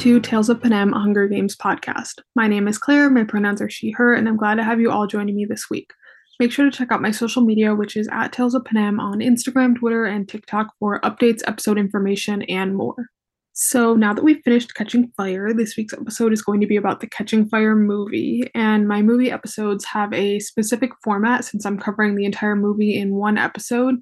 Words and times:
to 0.00 0.18
Tales 0.18 0.48
of 0.48 0.62
Panem, 0.62 0.92
Hunger 0.92 1.28
Games 1.28 1.54
podcast. 1.54 2.20
My 2.34 2.46
name 2.46 2.66
is 2.66 2.78
Claire, 2.78 3.10
my 3.10 3.22
pronouns 3.22 3.60
are 3.60 3.68
she, 3.68 3.90
her, 3.90 4.14
and 4.14 4.26
I'm 4.26 4.38
glad 4.38 4.54
to 4.54 4.64
have 4.64 4.80
you 4.80 4.90
all 4.90 5.06
joining 5.06 5.36
me 5.36 5.44
this 5.44 5.68
week. 5.68 5.92
Make 6.38 6.52
sure 6.52 6.64
to 6.64 6.74
check 6.74 6.90
out 6.90 7.02
my 7.02 7.10
social 7.10 7.42
media, 7.42 7.74
which 7.74 7.98
is 7.98 8.08
at 8.10 8.32
Tales 8.32 8.54
of 8.54 8.64
Panem 8.64 8.98
on 8.98 9.18
Instagram, 9.18 9.78
Twitter, 9.78 10.06
and 10.06 10.26
TikTok 10.26 10.68
for 10.78 11.02
updates, 11.02 11.42
episode 11.46 11.76
information, 11.76 12.40
and 12.44 12.76
more. 12.76 13.08
So 13.52 13.94
now 13.94 14.14
that 14.14 14.24
we've 14.24 14.40
finished 14.42 14.74
Catching 14.74 15.12
Fire, 15.18 15.52
this 15.52 15.76
week's 15.76 15.92
episode 15.92 16.32
is 16.32 16.40
going 16.40 16.62
to 16.62 16.66
be 16.66 16.76
about 16.76 17.00
the 17.00 17.06
Catching 17.06 17.46
Fire 17.46 17.76
movie, 17.76 18.50
and 18.54 18.88
my 18.88 19.02
movie 19.02 19.30
episodes 19.30 19.84
have 19.84 20.14
a 20.14 20.38
specific 20.38 20.92
format 21.04 21.44
since 21.44 21.66
I'm 21.66 21.78
covering 21.78 22.16
the 22.16 22.24
entire 22.24 22.56
movie 22.56 22.98
in 22.98 23.16
one 23.16 23.36
episode. 23.36 23.96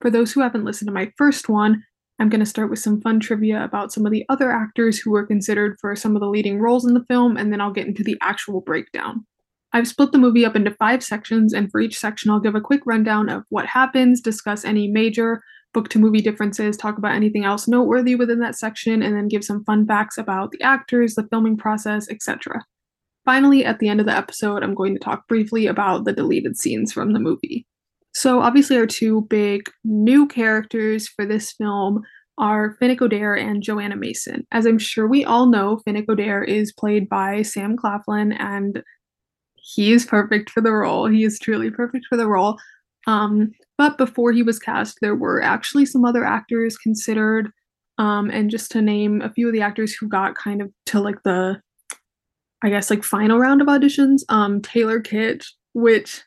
For 0.00 0.10
those 0.10 0.32
who 0.32 0.40
haven't 0.40 0.64
listened 0.64 0.88
to 0.88 0.92
my 0.92 1.12
first 1.16 1.48
one, 1.48 1.84
I'm 2.22 2.28
going 2.28 2.38
to 2.38 2.46
start 2.46 2.70
with 2.70 2.78
some 2.78 3.00
fun 3.00 3.18
trivia 3.18 3.64
about 3.64 3.92
some 3.92 4.06
of 4.06 4.12
the 4.12 4.24
other 4.28 4.52
actors 4.52 4.96
who 4.96 5.10
were 5.10 5.26
considered 5.26 5.76
for 5.80 5.96
some 5.96 6.14
of 6.14 6.20
the 6.20 6.28
leading 6.28 6.60
roles 6.60 6.86
in 6.86 6.94
the 6.94 7.04
film, 7.06 7.36
and 7.36 7.52
then 7.52 7.60
I'll 7.60 7.72
get 7.72 7.88
into 7.88 8.04
the 8.04 8.16
actual 8.22 8.60
breakdown. 8.60 9.26
I've 9.72 9.88
split 9.88 10.12
the 10.12 10.18
movie 10.18 10.46
up 10.46 10.54
into 10.54 10.70
five 10.70 11.02
sections, 11.02 11.52
and 11.52 11.68
for 11.68 11.80
each 11.80 11.98
section, 11.98 12.30
I'll 12.30 12.38
give 12.38 12.54
a 12.54 12.60
quick 12.60 12.82
rundown 12.86 13.28
of 13.28 13.42
what 13.48 13.66
happens, 13.66 14.20
discuss 14.20 14.64
any 14.64 14.86
major 14.86 15.42
book 15.74 15.88
to 15.88 15.98
movie 15.98 16.20
differences, 16.20 16.76
talk 16.76 16.96
about 16.96 17.16
anything 17.16 17.44
else 17.44 17.66
noteworthy 17.66 18.14
within 18.14 18.38
that 18.38 18.54
section, 18.54 19.02
and 19.02 19.16
then 19.16 19.26
give 19.26 19.42
some 19.42 19.64
fun 19.64 19.84
facts 19.84 20.16
about 20.16 20.52
the 20.52 20.62
actors, 20.62 21.16
the 21.16 21.26
filming 21.26 21.56
process, 21.56 22.08
etc. 22.08 22.64
Finally, 23.24 23.64
at 23.64 23.80
the 23.80 23.88
end 23.88 23.98
of 23.98 24.06
the 24.06 24.16
episode, 24.16 24.62
I'm 24.62 24.76
going 24.76 24.94
to 24.94 25.00
talk 25.00 25.26
briefly 25.26 25.66
about 25.66 26.04
the 26.04 26.12
deleted 26.12 26.56
scenes 26.56 26.92
from 26.92 27.14
the 27.14 27.18
movie. 27.18 27.66
So, 28.14 28.40
obviously, 28.40 28.76
our 28.76 28.86
two 28.86 29.22
big 29.22 29.70
new 29.84 30.26
characters 30.26 31.08
for 31.08 31.24
this 31.24 31.52
film 31.52 32.02
are 32.38 32.76
Finnick 32.80 32.98
Odair 32.98 33.40
and 33.40 33.62
Johanna 33.62 33.96
Mason. 33.96 34.46
As 34.52 34.66
I'm 34.66 34.78
sure 34.78 35.06
we 35.06 35.24
all 35.24 35.46
know, 35.46 35.80
Finnick 35.86 36.06
Odair 36.06 36.46
is 36.46 36.72
played 36.72 37.08
by 37.08 37.42
Sam 37.42 37.76
Claflin, 37.76 38.32
and 38.32 38.82
he 39.56 39.92
is 39.92 40.04
perfect 40.04 40.50
for 40.50 40.60
the 40.60 40.72
role. 40.72 41.06
He 41.06 41.24
is 41.24 41.38
truly 41.38 41.70
perfect 41.70 42.06
for 42.08 42.16
the 42.16 42.26
role. 42.26 42.58
Um, 43.06 43.52
but 43.78 43.98
before 43.98 44.32
he 44.32 44.42
was 44.42 44.58
cast, 44.58 44.98
there 45.00 45.14
were 45.14 45.42
actually 45.42 45.86
some 45.86 46.04
other 46.04 46.24
actors 46.24 46.76
considered. 46.76 47.50
Um, 47.98 48.30
and 48.30 48.50
just 48.50 48.70
to 48.72 48.82
name 48.82 49.22
a 49.22 49.32
few 49.32 49.48
of 49.48 49.52
the 49.52 49.62
actors 49.62 49.94
who 49.94 50.08
got 50.08 50.34
kind 50.34 50.62
of 50.62 50.70
to 50.86 51.00
like 51.00 51.22
the, 51.24 51.60
I 52.62 52.70
guess, 52.70 52.90
like 52.90 53.04
final 53.04 53.38
round 53.38 53.60
of 53.60 53.68
auditions, 53.68 54.22
um, 54.28 54.60
Taylor 54.62 55.00
Kitsch, 55.00 55.46
which 55.74 56.22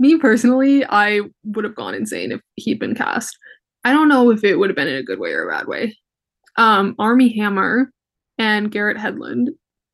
me 0.00 0.16
personally, 0.16 0.84
I 0.84 1.20
would 1.44 1.64
have 1.64 1.76
gone 1.76 1.94
insane 1.94 2.32
if 2.32 2.40
he'd 2.56 2.80
been 2.80 2.94
cast. 2.94 3.36
I 3.84 3.92
don't 3.92 4.08
know 4.08 4.30
if 4.30 4.42
it 4.42 4.56
would 4.56 4.70
have 4.70 4.76
been 4.76 4.88
in 4.88 4.96
a 4.96 5.02
good 5.02 5.20
way 5.20 5.32
or 5.32 5.48
a 5.48 5.52
bad 5.52 5.66
way. 5.68 5.96
Um, 6.56 6.94
Armie 6.98 7.36
Hammer 7.38 7.92
and 8.38 8.70
Garrett 8.70 8.96
Hedlund. 8.96 9.48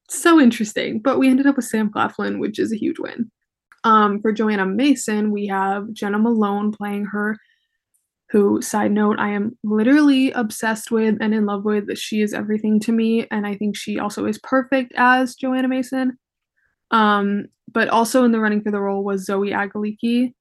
So 0.08 0.40
interesting. 0.40 1.00
But 1.00 1.18
we 1.18 1.28
ended 1.28 1.46
up 1.46 1.56
with 1.56 1.66
Sam 1.66 1.90
Claflin, 1.90 2.38
which 2.38 2.58
is 2.58 2.72
a 2.72 2.78
huge 2.78 2.98
win. 2.98 3.30
Um, 3.84 4.20
for 4.20 4.32
Johanna 4.32 4.66
Mason, 4.66 5.30
we 5.30 5.46
have 5.48 5.92
Jena 5.92 6.18
Malone 6.18 6.72
playing 6.72 7.06
her, 7.06 7.36
who, 8.30 8.60
side 8.62 8.92
note, 8.92 9.18
I 9.18 9.30
am 9.30 9.56
literally 9.62 10.32
obsessed 10.32 10.90
with 10.90 11.16
and 11.20 11.32
in 11.34 11.46
love 11.46 11.64
with. 11.64 11.96
She 11.96 12.20
is 12.20 12.34
everything 12.34 12.80
to 12.80 12.92
me, 12.92 13.26
and 13.30 13.46
I 13.46 13.54
think 13.56 13.76
she 13.76 13.98
also 13.98 14.24
is 14.26 14.38
perfect 14.42 14.92
as 14.96 15.36
Johanna 15.36 15.68
Mason. 15.68 16.18
Um, 16.90 17.46
but 17.72 17.88
also 17.88 18.24
in 18.24 18.32
the 18.32 18.40
running 18.40 18.62
for 18.62 18.70
the 18.70 18.80
role 18.80 19.04
was 19.04 19.24
Zoe 19.24 19.50
Aggeliki. 19.50 20.32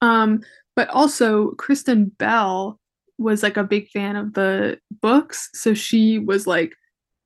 Um, 0.00 0.40
but 0.76 0.88
also 0.88 1.50
Kristen 1.52 2.06
Bell 2.18 2.78
was 3.18 3.42
like 3.42 3.56
a 3.56 3.64
big 3.64 3.88
fan 3.90 4.16
of 4.16 4.32
the 4.34 4.78
books, 5.02 5.50
so 5.52 5.74
she 5.74 6.18
was 6.18 6.46
like 6.46 6.72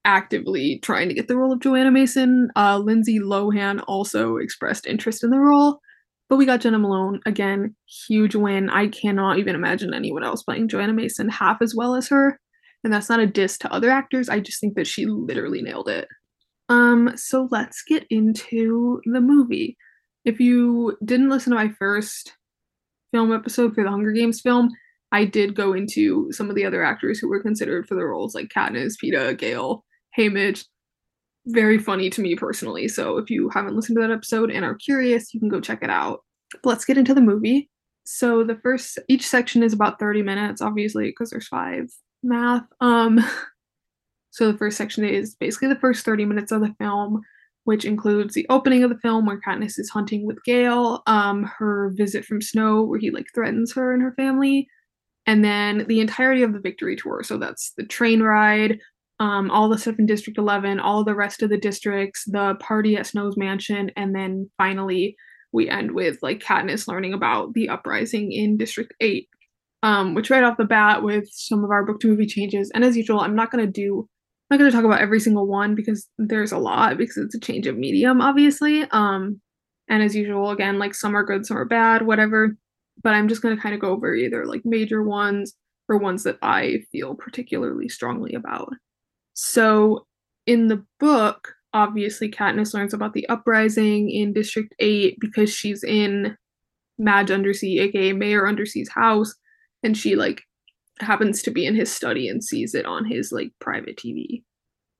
actively 0.04 0.80
trying 0.82 1.08
to 1.08 1.14
get 1.14 1.28
the 1.28 1.36
role 1.36 1.52
of 1.52 1.60
Johanna 1.60 1.90
Mason. 1.90 2.50
Uh, 2.56 2.78
Lindsay 2.78 3.20
Lohan 3.20 3.82
also 3.86 4.36
expressed 4.36 4.86
interest 4.86 5.22
in 5.22 5.30
the 5.30 5.38
role, 5.38 5.78
but 6.28 6.36
we 6.36 6.46
got 6.46 6.60
Jena 6.60 6.78
Malone 6.78 7.20
again, 7.26 7.76
huge 8.08 8.34
win. 8.34 8.70
I 8.70 8.88
cannot 8.88 9.38
even 9.38 9.54
imagine 9.54 9.94
anyone 9.94 10.24
else 10.24 10.42
playing 10.42 10.68
Johanna 10.68 10.94
Mason 10.94 11.28
half 11.28 11.58
as 11.62 11.74
well 11.76 11.94
as 11.94 12.08
her, 12.08 12.40
and 12.82 12.92
that's 12.92 13.08
not 13.08 13.20
a 13.20 13.26
diss 13.26 13.56
to 13.58 13.72
other 13.72 13.90
actors. 13.90 14.28
I 14.28 14.40
just 14.40 14.60
think 14.60 14.74
that 14.74 14.86
she 14.86 15.06
literally 15.06 15.62
nailed 15.62 15.88
it. 15.88 16.08
Um, 16.68 17.12
so 17.16 17.48
let's 17.50 17.82
get 17.82 18.06
into 18.10 19.00
the 19.04 19.20
movie. 19.20 19.76
If 20.24 20.40
you 20.40 20.96
didn't 21.04 21.28
listen 21.28 21.50
to 21.50 21.56
my 21.56 21.72
first 21.78 22.34
film 23.12 23.32
episode 23.32 23.74
for 23.74 23.84
the 23.84 23.90
Hunger 23.90 24.12
Games 24.12 24.40
film, 24.40 24.70
I 25.12 25.24
did 25.24 25.54
go 25.54 25.72
into 25.72 26.32
some 26.32 26.48
of 26.48 26.56
the 26.56 26.64
other 26.64 26.82
actors 26.82 27.18
who 27.18 27.28
were 27.28 27.42
considered 27.42 27.86
for 27.86 27.94
the 27.94 28.04
roles, 28.04 28.34
like 28.34 28.48
Katniss, 28.48 28.94
Peeta, 29.02 29.36
Gale, 29.36 29.84
Haymitch. 30.18 30.64
Very 31.46 31.78
funny 31.78 32.08
to 32.10 32.22
me 32.22 32.34
personally. 32.34 32.88
So 32.88 33.18
if 33.18 33.30
you 33.30 33.50
haven't 33.50 33.76
listened 33.76 33.96
to 33.96 34.00
that 34.00 34.10
episode 34.10 34.50
and 34.50 34.64
are 34.64 34.74
curious, 34.74 35.34
you 35.34 35.40
can 35.40 35.50
go 35.50 35.60
check 35.60 35.82
it 35.82 35.90
out. 35.90 36.20
But 36.62 36.70
let's 36.70 36.84
get 36.84 36.98
into 36.98 37.14
the 37.14 37.20
movie. 37.20 37.70
So 38.04 38.44
the 38.44 38.56
first 38.56 38.98
each 39.08 39.26
section 39.26 39.62
is 39.62 39.72
about 39.72 39.98
30 39.98 40.22
minutes, 40.22 40.62
obviously, 40.62 41.06
because 41.06 41.30
there's 41.30 41.48
five 41.48 41.90
math. 42.22 42.64
Um 42.80 43.20
So 44.34 44.50
the 44.50 44.58
first 44.58 44.76
section 44.76 45.04
is 45.04 45.36
basically 45.36 45.68
the 45.68 45.78
first 45.78 46.04
30 46.04 46.24
minutes 46.24 46.50
of 46.50 46.60
the 46.60 46.74
film, 46.80 47.22
which 47.62 47.84
includes 47.84 48.34
the 48.34 48.46
opening 48.50 48.82
of 48.82 48.90
the 48.90 48.98
film 48.98 49.26
where 49.26 49.40
Katniss 49.40 49.78
is 49.78 49.88
hunting 49.88 50.26
with 50.26 50.42
Gale, 50.42 51.04
um, 51.06 51.44
her 51.56 51.92
visit 51.94 52.24
from 52.24 52.42
Snow 52.42 52.82
where 52.82 52.98
he 52.98 53.12
like 53.12 53.26
threatens 53.32 53.72
her 53.74 53.92
and 53.92 54.02
her 54.02 54.12
family, 54.14 54.66
and 55.24 55.44
then 55.44 55.86
the 55.86 56.00
entirety 56.00 56.42
of 56.42 56.52
the 56.52 56.58
victory 56.58 56.96
tour. 56.96 57.22
So 57.22 57.38
that's 57.38 57.74
the 57.76 57.86
train 57.86 58.24
ride, 58.24 58.80
um, 59.20 59.52
all 59.52 59.68
the 59.68 59.78
stuff 59.78 60.00
in 60.00 60.06
District 60.06 60.36
11, 60.36 60.80
all 60.80 61.04
the 61.04 61.14
rest 61.14 61.40
of 61.44 61.48
the 61.48 61.56
districts, 61.56 62.24
the 62.26 62.56
party 62.56 62.96
at 62.96 63.06
Snow's 63.06 63.36
mansion, 63.36 63.92
and 63.94 64.16
then 64.16 64.50
finally 64.58 65.14
we 65.52 65.68
end 65.68 65.92
with 65.92 66.18
like 66.22 66.40
Katniss 66.40 66.88
learning 66.88 67.14
about 67.14 67.54
the 67.54 67.68
uprising 67.68 68.32
in 68.32 68.56
District 68.56 68.92
8. 68.98 69.28
Um, 69.84 70.14
which 70.14 70.30
right 70.30 70.42
off 70.42 70.56
the 70.56 70.64
bat 70.64 71.02
with 71.04 71.28
some 71.30 71.62
of 71.62 71.70
our 71.70 71.84
book 71.84 72.00
to 72.00 72.08
movie 72.08 72.26
changes, 72.26 72.72
and 72.74 72.82
as 72.82 72.96
usual, 72.96 73.20
I'm 73.20 73.36
not 73.36 73.52
gonna 73.52 73.66
do 73.66 74.08
I'm 74.50 74.56
not 74.56 74.58
going 74.58 74.70
to 74.70 74.76
talk 74.76 74.84
about 74.84 75.00
every 75.00 75.20
single 75.20 75.46
one 75.46 75.74
because 75.74 76.06
there's 76.18 76.52
a 76.52 76.58
lot 76.58 76.98
because 76.98 77.16
it's 77.16 77.34
a 77.34 77.40
change 77.40 77.66
of 77.66 77.78
medium, 77.78 78.20
obviously. 78.20 78.82
Um, 78.90 79.40
and 79.88 80.02
as 80.02 80.14
usual, 80.14 80.50
again, 80.50 80.78
like 80.78 80.94
some 80.94 81.16
are 81.16 81.24
good, 81.24 81.46
some 81.46 81.56
are 81.56 81.64
bad, 81.64 82.02
whatever. 82.02 82.56
But 83.02 83.14
I'm 83.14 83.28
just 83.28 83.42
going 83.42 83.56
to 83.56 83.62
kind 83.62 83.74
of 83.74 83.80
go 83.80 83.90
over 83.90 84.14
either 84.14 84.44
like 84.44 84.62
major 84.64 85.02
ones 85.02 85.54
or 85.88 85.98
ones 85.98 86.24
that 86.24 86.38
I 86.42 86.82
feel 86.92 87.14
particularly 87.14 87.88
strongly 87.88 88.34
about. 88.34 88.72
So 89.34 90.06
in 90.46 90.68
the 90.68 90.84
book, 91.00 91.54
obviously, 91.72 92.30
Katniss 92.30 92.74
learns 92.74 92.94
about 92.94 93.14
the 93.14 93.28
uprising 93.28 94.10
in 94.10 94.32
District 94.32 94.74
8 94.78 95.16
because 95.20 95.52
she's 95.52 95.82
in 95.82 96.36
Madge 96.98 97.30
Undersee, 97.30 97.80
aka 97.80 98.12
Mayor 98.12 98.44
Undersee's 98.44 98.90
house, 98.90 99.34
and 99.82 99.96
she 99.96 100.16
like 100.16 100.42
happens 101.00 101.42
to 101.42 101.50
be 101.50 101.66
in 101.66 101.74
his 101.74 101.92
study 101.92 102.28
and 102.28 102.42
sees 102.42 102.74
it 102.74 102.86
on 102.86 103.04
his 103.04 103.32
like 103.32 103.52
private 103.60 103.96
TV. 103.96 104.42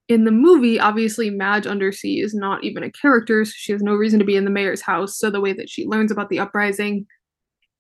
In 0.09 0.25
the 0.25 0.31
movie, 0.31 0.79
obviously 0.79 1.31
Madge 1.31 1.65
Undersee 1.65 2.23
is 2.23 2.35
not 2.35 2.63
even 2.63 2.83
a 2.83 2.93
character, 2.93 3.45
so 3.45 3.53
she 3.55 3.73
has 3.73 3.83
no 3.83 3.95
reason 3.95 4.19
to 4.19 4.25
be 4.25 4.37
in 4.37 4.45
the 4.45 4.51
mayor's 4.51 4.83
house. 4.83 5.19
So 5.19 5.31
the 5.31 5.41
way 5.41 5.55
that 5.55 5.71
she 5.71 5.87
learns 5.87 6.11
about 6.11 6.29
the 6.29 6.41
uprising 6.41 7.07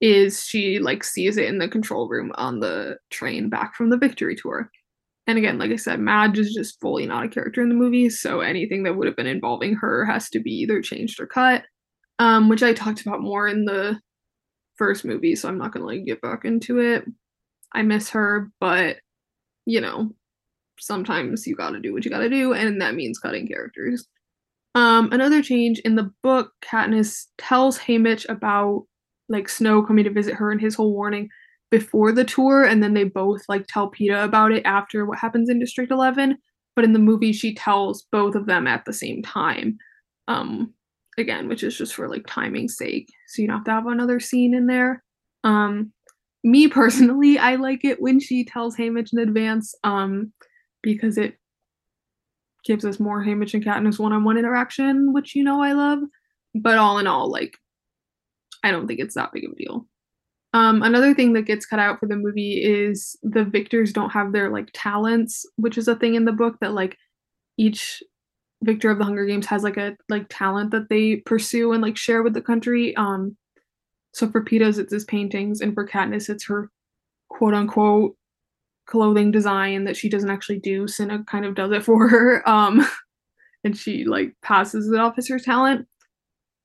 is 0.01 0.45
she 0.47 0.79
like 0.79 1.05
sees 1.05 1.37
it 1.37 1.47
in 1.47 1.59
the 1.59 1.69
control 1.69 2.09
room 2.09 2.33
on 2.37 2.61
the 2.61 2.97
train 3.11 3.49
back 3.49 3.75
from 3.75 3.91
the 3.91 3.99
victory 3.99 4.37
tour. 4.37 4.71
And 5.27 5.39
again, 5.39 5.59
like 5.59 5.71
I 5.71 5.77
said, 5.77 6.01
Madge 6.01 6.39
is 6.39 6.53
just 6.53 6.81
fully 6.81 7.07
not 7.07 7.25
a 7.25 7.29
character 7.29 7.63
in 7.63 7.69
the 7.69 7.75
movie, 7.75 8.11
so 8.11 8.41
anything 8.41 8.83
that 8.83 8.97
would 8.97 9.07
have 9.07 9.17
been 9.17 9.27
involving 9.27 9.75
her 9.77 10.05
has 10.05 10.29
to 10.31 10.41
be 10.41 10.51
either 10.51 10.83
changed 10.83 11.21
or 11.21 11.27
cut. 11.27 11.65
Um, 12.19 12.49
which 12.49 12.63
I 12.63 12.73
talked 12.73 13.01
about 13.01 13.23
more 13.23 13.49
in 13.49 13.65
the 13.65 13.99
first 14.77 15.05
movie, 15.05 15.35
so 15.35 15.49
I'm 15.49 15.59
not 15.59 15.73
gonna 15.73 15.87
like 15.87 16.05
get 16.05 16.21
back 16.21 16.45
into 16.45 16.79
it. 16.79 17.05
I 17.75 17.83
miss 17.83 18.11
her, 18.11 18.51
but 18.61 18.99
you 19.67 19.81
know, 19.81 20.11
sometimes 20.79 21.47
you 21.47 21.57
gotta 21.57 21.81
do 21.81 21.93
what 21.93 22.05
you 22.05 22.11
gotta 22.11 22.31
do, 22.31 22.53
and 22.53 22.81
that 22.81 22.95
means 22.95 23.19
cutting 23.19 23.47
characters. 23.47 24.07
Um, 24.75 25.13
another 25.13 25.43
change 25.43 25.79
in 25.81 25.95
the 25.95 26.11
book, 26.23 26.53
Katniss 26.63 27.27
tells 27.39 27.79
Haymitch 27.79 28.29
about 28.29 28.87
like 29.29 29.49
Snow 29.49 29.83
coming 29.83 30.05
to 30.05 30.11
visit 30.11 30.35
her 30.35 30.51
and 30.51 30.61
his 30.61 30.75
whole 30.75 30.93
warning 30.93 31.29
before 31.71 32.13
the 32.13 32.25
tour, 32.25 32.65
and 32.65 32.83
then 32.83 32.95
they 32.95 33.05
both 33.05 33.43
like 33.49 33.67
tell 33.67 33.91
Peeta 33.91 34.25
about 34.25 34.53
it 34.53 34.63
after 34.65 35.07
what 35.07 35.19
happens 35.19 35.49
in 35.49 35.59
District 35.59 35.91
11. 35.91 36.39
But 36.77 36.85
in 36.85 36.93
the 36.93 36.99
movie, 36.99 37.33
she 37.33 37.55
tells 37.55 38.03
both 38.11 38.35
of 38.35 38.47
them 38.47 38.67
at 38.67 38.85
the 38.85 38.93
same 38.93 39.23
time. 39.23 39.79
Um, 40.27 40.75
again, 41.19 41.49
which 41.49 41.63
is 41.63 41.77
just 41.77 41.95
for 41.95 42.09
like 42.09 42.27
timing's 42.27 42.77
sake, 42.77 43.09
so 43.29 43.43
you 43.43 43.49
don't 43.49 43.59
have 43.59 43.65
to 43.65 43.71
have 43.71 43.87
another 43.87 44.21
scene 44.21 44.55
in 44.55 44.67
there. 44.67 45.03
Um, 45.45 45.93
me 46.45 46.69
personally, 46.69 47.39
I 47.39 47.57
like 47.57 47.85
it 47.85 48.01
when 48.01 48.21
she 48.21 48.45
tells 48.45 48.77
Haymitch 48.77 49.13
in 49.13 49.19
advance, 49.19 49.75
um, 49.83 50.33
because 50.83 51.19
it 51.19 51.39
gives 52.65 52.85
us 52.85 53.01
more 53.01 53.25
Haymitch 53.25 53.55
and 53.55 53.65
Katniss 53.65 53.99
one-on-one 53.99 54.39
interaction, 54.39 55.13
which 55.13 55.35
you 55.35 55.43
know 55.43 55.63
I 55.63 55.73
love. 55.73 56.01
But 56.55 56.79
all 56.79 56.99
in 56.99 57.07
all, 57.07 57.31
like, 57.31 57.57
I 58.63 58.71
don't 58.71 58.87
think 58.87 59.01
it's 59.01 59.15
that 59.15 59.33
big 59.33 59.45
of 59.45 59.53
a 59.53 59.57
deal. 59.57 59.87
Um, 60.53 60.83
another 60.83 61.15
thing 61.15 61.33
that 61.33 61.47
gets 61.47 61.67
cut 61.67 61.81
out 61.81 61.99
for 61.99 62.07
the 62.07 62.15
movie 62.15 62.63
is 62.63 63.19
the 63.25 63.45
victors 63.45 63.93
don't 63.93 64.11
have 64.11 64.33
their 64.33 64.51
like 64.51 64.69
talents, 64.73 65.45
which 65.57 65.77
is 65.77 65.89
a 65.89 65.97
thing 65.97 66.15
in 66.15 66.27
the 66.27 66.33
book 66.33 66.57
that 66.61 66.75
like 66.75 66.97
each 67.59 68.03
victor 68.63 68.91
of 68.91 68.99
the 68.99 69.05
Hunger 69.05 69.27
Games 69.27 69.47
has 69.47 69.65
like 69.65 69.77
a 69.77 69.97
like 70.09 70.27
talent 70.31 70.71
that 70.71 70.89
they 70.89 71.17
pursue 71.17 71.73
and 71.73 71.83
like 71.83 71.97
share 71.97 72.23
with 72.23 72.35
the 72.35 72.41
country. 72.41 72.95
Um, 72.97 73.37
so 74.15 74.31
for 74.31 74.45
Peeta's, 74.45 74.79
it's 74.79 74.93
his 74.93 75.05
paintings, 75.05 75.61
and 75.61 75.75
for 75.75 75.87
Katniss, 75.87 76.29
it's 76.29 76.47
her 76.47 76.71
quote 77.29 77.53
unquote 77.53 78.17
clothing 78.87 79.33
design 79.33 79.85
that 79.85 79.97
she 79.97 80.09
doesn't 80.09 80.31
actually 80.31 80.61
do. 80.61 80.87
Cinna 80.87 81.25
kind 81.25 81.45
of 81.45 81.57
does 81.57 81.73
it 81.73 81.83
for 81.83 82.09
her. 82.09 82.49
Um, 82.55 82.87
and 83.65 83.77
she 83.77 84.05
like 84.05 84.35
passes 84.43 84.91
it 84.91 85.01
off 85.01 85.15
as 85.17 85.27
her 85.29 85.39
talent. 85.39 85.89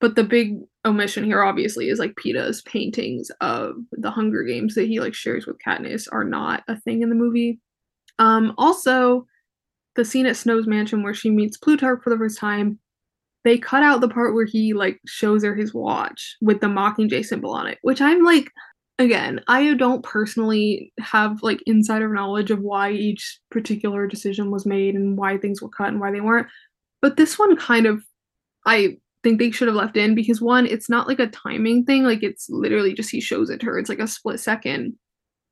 But 0.02 0.16
the 0.16 0.24
big 0.24 0.60
omission 0.86 1.24
here 1.24 1.42
obviously 1.42 1.90
is 1.90 1.98
like 1.98 2.16
Peeta's 2.16 2.62
paintings 2.64 3.32
of 3.42 3.76
the 3.94 4.12
Hunger 4.12 4.44
Games 4.44 4.76
that 4.76 4.88
he 4.88 5.00
like 5.00 5.14
shares 5.14 5.48
with 5.48 5.58
Katniss 5.66 6.08
are 6.12 6.26
not 6.26 6.64
a 6.68 6.80
thing 6.80 7.02
in 7.02 7.10
the 7.10 7.16
movie. 7.16 7.60
Um 8.20 8.54
also 8.58 9.26
the 9.96 10.06
scene 10.06 10.26
at 10.26 10.38
Snow's 10.38 10.68
mansion 10.68 11.02
where 11.02 11.14
she 11.14 11.30
meets 11.30 11.58
Plutarch 11.58 12.04
for 12.04 12.10
the 12.10 12.18
first 12.18 12.38
time, 12.38 12.80
they 13.46 13.58
cut 13.58 13.84
out 13.84 14.02
the 14.02 14.10
part 14.10 14.34
where 14.34 14.46
he 14.46 14.74
like 14.74 15.00
shows 15.06 15.44
her 15.44 15.56
his 15.56 15.74
watch 15.74 16.36
with 16.42 16.62
the 16.62 16.68
Mockingjay 16.68 17.26
symbol 17.26 17.52
on 17.52 17.68
it, 17.68 17.78
which 17.82 18.02
I'm 18.02 18.24
like 18.24 18.52
again, 19.00 19.40
I 19.48 19.74
don't 19.76 20.04
personally 20.04 20.92
have 21.00 21.42
like 21.42 21.64
insider 21.66 22.14
knowledge 22.14 22.52
of 22.52 22.60
why 22.60 22.92
each 22.92 23.40
particular 23.50 24.06
decision 24.08 24.52
was 24.52 24.66
made 24.66 24.94
and 24.94 25.18
why 25.18 25.38
things 25.38 25.62
were 25.62 25.70
cut 25.70 25.88
and 25.88 26.02
why 26.02 26.12
they 26.12 26.22
weren't. 26.22 26.48
But 27.02 27.16
this 27.16 27.40
one 27.40 27.56
kind 27.56 27.86
of 27.86 28.04
I 28.66 28.98
think 29.24 29.40
they 29.40 29.52
should 29.52 29.68
have 29.68 29.76
left 29.76 29.98
in 29.98 30.16
because 30.16 30.42
one, 30.42 30.66
it's 30.66 30.90
not 30.90 31.08
like 31.08 31.20
a 31.20 31.28
timing 31.28 31.86
thing. 31.86 32.04
Like 32.04 32.24
it's 32.24 32.50
literally 32.50 32.94
just 32.94 33.10
he 33.10 33.22
shows 33.22 33.50
it 33.50 33.62
to 33.62 33.68
her. 33.68 33.80
It's 33.80 33.90
like 33.90 34.00
a 34.00 34.08
split 34.08 34.40
second. 34.40 34.96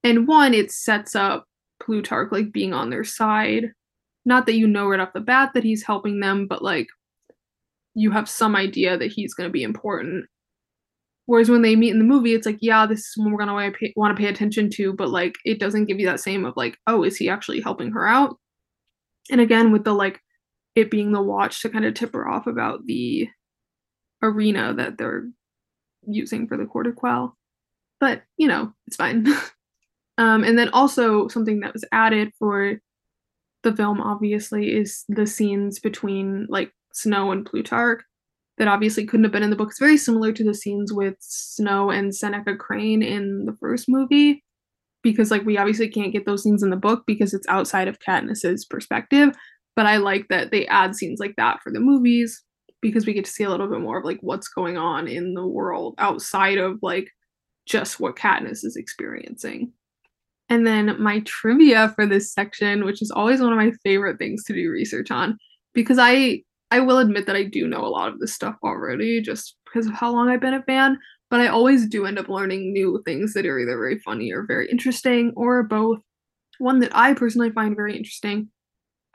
And 0.04 0.28
one, 0.28 0.54
it 0.54 0.72
sets 0.72 1.16
up 1.16 1.46
Plutarch 1.82 2.32
like 2.32 2.52
being 2.52 2.74
on 2.74 2.90
their 2.90 3.04
side. 3.04 3.72
Not 4.26 4.46
that 4.46 4.56
you 4.56 4.68
know 4.68 4.88
right 4.88 5.00
off 5.00 5.14
the 5.14 5.22
bat 5.22 5.52
that 5.54 5.64
he's 5.64 5.84
helping 5.84 6.20
them, 6.20 6.48
but 6.48 6.62
like 6.62 6.88
you 7.98 8.12
have 8.12 8.30
some 8.30 8.56
idea 8.56 8.96
that 8.96 9.12
he's 9.12 9.34
going 9.34 9.50
to 9.50 9.52
be 9.52 9.64
important. 9.64 10.26
Whereas 11.26 11.50
when 11.50 11.64
they 11.64 11.76
meet 11.76 11.90
in 11.90 11.98
the 11.98 12.06
movie, 12.06 12.34
it's 12.36 12.46
like, 12.46 12.60
yeah, 12.62 12.86
this 12.86 13.00
is 13.00 13.14
someone 13.14 13.34
we're 13.34 13.40
gonna 13.40 13.74
want 13.98 14.16
to 14.16 14.22
pay 14.22 14.30
attention 14.30 14.70
to, 14.76 14.94
but 14.94 15.10
like 15.10 15.36
it 15.44 15.60
doesn't 15.60 15.86
give 15.86 16.00
you 16.00 16.06
that 16.06 16.22
same 16.22 16.46
of 16.46 16.56
like, 16.56 16.78
oh, 16.88 17.04
is 17.04 17.18
he 17.18 17.28
actually 17.28 17.60
helping 17.60 17.92
her 17.92 18.08
out? 18.08 18.38
And 19.30 19.42
again, 19.42 19.74
with 19.74 19.84
the 19.84 19.94
like 19.94 20.22
it 20.76 20.90
being 20.90 21.12
the 21.12 21.22
watch 21.22 21.62
to 21.64 21.70
kind 21.70 21.84
of 21.84 21.96
tip 21.96 22.14
her 22.14 22.30
off 22.30 22.48
about 22.48 22.86
the 22.86 23.28
arena 24.22 24.74
that 24.76 24.98
they're 24.98 25.28
using 26.08 26.48
for 26.48 26.56
the 26.56 26.66
quarter 26.66 26.94
quell. 26.94 27.36
But, 28.00 28.22
you 28.38 28.48
know, 28.48 28.74
it's 28.86 28.96
fine. 28.96 29.28
um, 30.18 30.44
and 30.44 30.58
then 30.58 30.70
also 30.70 31.28
something 31.28 31.60
that 31.62 31.74
was 31.74 31.84
added 31.92 32.32
for 32.38 32.80
the 33.64 33.76
film, 33.76 34.00
obviously, 34.00 34.74
is 34.74 35.04
the 35.10 35.26
scenes 35.26 35.80
between 35.80 36.46
like 36.48 36.72
Snow 36.98 37.32
and 37.32 37.46
Plutarch 37.46 38.04
that 38.58 38.68
obviously 38.68 39.06
couldn't 39.06 39.24
have 39.24 39.32
been 39.32 39.44
in 39.44 39.52
the 39.52 39.56
book. 39.56 39.70
It's 39.70 39.80
very 39.80 39.98
similar 39.98 40.32
to 40.32 40.44
the 40.44 40.54
scenes 40.54 40.92
with 40.92 41.16
Snow 41.20 41.92
and 41.92 42.16
Seneca 42.16 42.56
Crane 42.56 43.04
in 43.04 43.46
the 43.46 43.56
first 43.60 43.86
movie, 43.88 44.44
because 45.04 45.30
like 45.30 45.46
we 45.46 45.58
obviously 45.58 45.90
can't 45.90 46.12
get 46.12 46.26
those 46.26 46.44
scenes 46.44 46.64
in 46.64 46.72
the 46.72 46.76
book 46.76 47.04
because 47.06 47.34
it's 47.34 47.48
outside 47.48 47.88
of 47.88 48.00
Katniss's 48.00 48.66
perspective. 48.66 49.36
But 49.76 49.86
I 49.86 49.98
like 49.98 50.28
that 50.30 50.50
they 50.50 50.66
add 50.68 50.96
scenes 50.96 51.20
like 51.20 51.36
that 51.38 51.62
for 51.62 51.72
the 51.72 51.80
movies 51.80 52.44
because 52.82 53.06
we 53.06 53.14
get 53.14 53.26
to 53.26 53.32
see 53.32 53.44
a 53.44 53.50
little 53.50 53.70
bit 53.70 53.80
more 53.80 54.00
of 54.00 54.06
like 54.06 54.20
what's 54.22 54.48
going 54.48 54.78
on 54.78 55.08
in 55.08 55.36
the 55.36 55.46
world 55.46 55.94
outside 56.00 56.58
of 56.58 56.80
like 56.82 57.10
just 57.68 58.00
what 58.00 58.16
Katniss 58.16 58.66
is 58.66 58.76
experiencing. 58.76 59.72
And 60.50 60.66
then 60.66 61.00
my 61.02 61.20
trivia 61.26 61.90
for 61.90 62.06
this 62.08 62.34
section, 62.34 62.86
which 62.86 63.02
is 63.02 63.12
always 63.12 63.42
one 63.42 63.52
of 63.52 63.58
my 63.58 63.72
favorite 63.84 64.18
things 64.18 64.44
to 64.46 64.54
do 64.54 64.72
research 64.72 65.12
on, 65.12 65.38
because 65.74 65.98
I 66.00 66.42
I 66.72 66.80
will 66.80 66.98
admit 67.00 67.26
that 67.28 67.36
I 67.36 67.44
do 67.44 67.68
know 67.68 67.86
a 67.86 67.88
lot 67.88 68.10
of 68.10 68.20
this 68.20 68.34
stuff 68.34 68.56
already 68.64 69.22
just 69.22 69.56
because 69.66 69.88
of 69.88 69.94
how 69.94 70.12
long 70.12 70.30
I've 70.30 70.42
been 70.42 70.54
a 70.54 70.64
fan, 70.64 70.98
but 71.30 71.40
I 71.40 71.48
always 71.48 71.88
do 71.88 72.06
end 72.06 72.20
up 72.20 72.30
learning 72.30 72.74
new 72.74 73.02
things 73.06 73.34
that 73.34 73.46
are 73.46 73.60
either 73.60 73.78
very 73.78 74.00
funny 74.00 74.32
or 74.32 74.46
very 74.46 74.70
interesting 74.70 75.34
or 75.36 75.64
both. 75.64 76.00
One 76.60 76.80
that 76.80 76.96
I 76.96 77.14
personally 77.14 77.52
find 77.52 77.76
very 77.76 77.96
interesting 77.96 78.50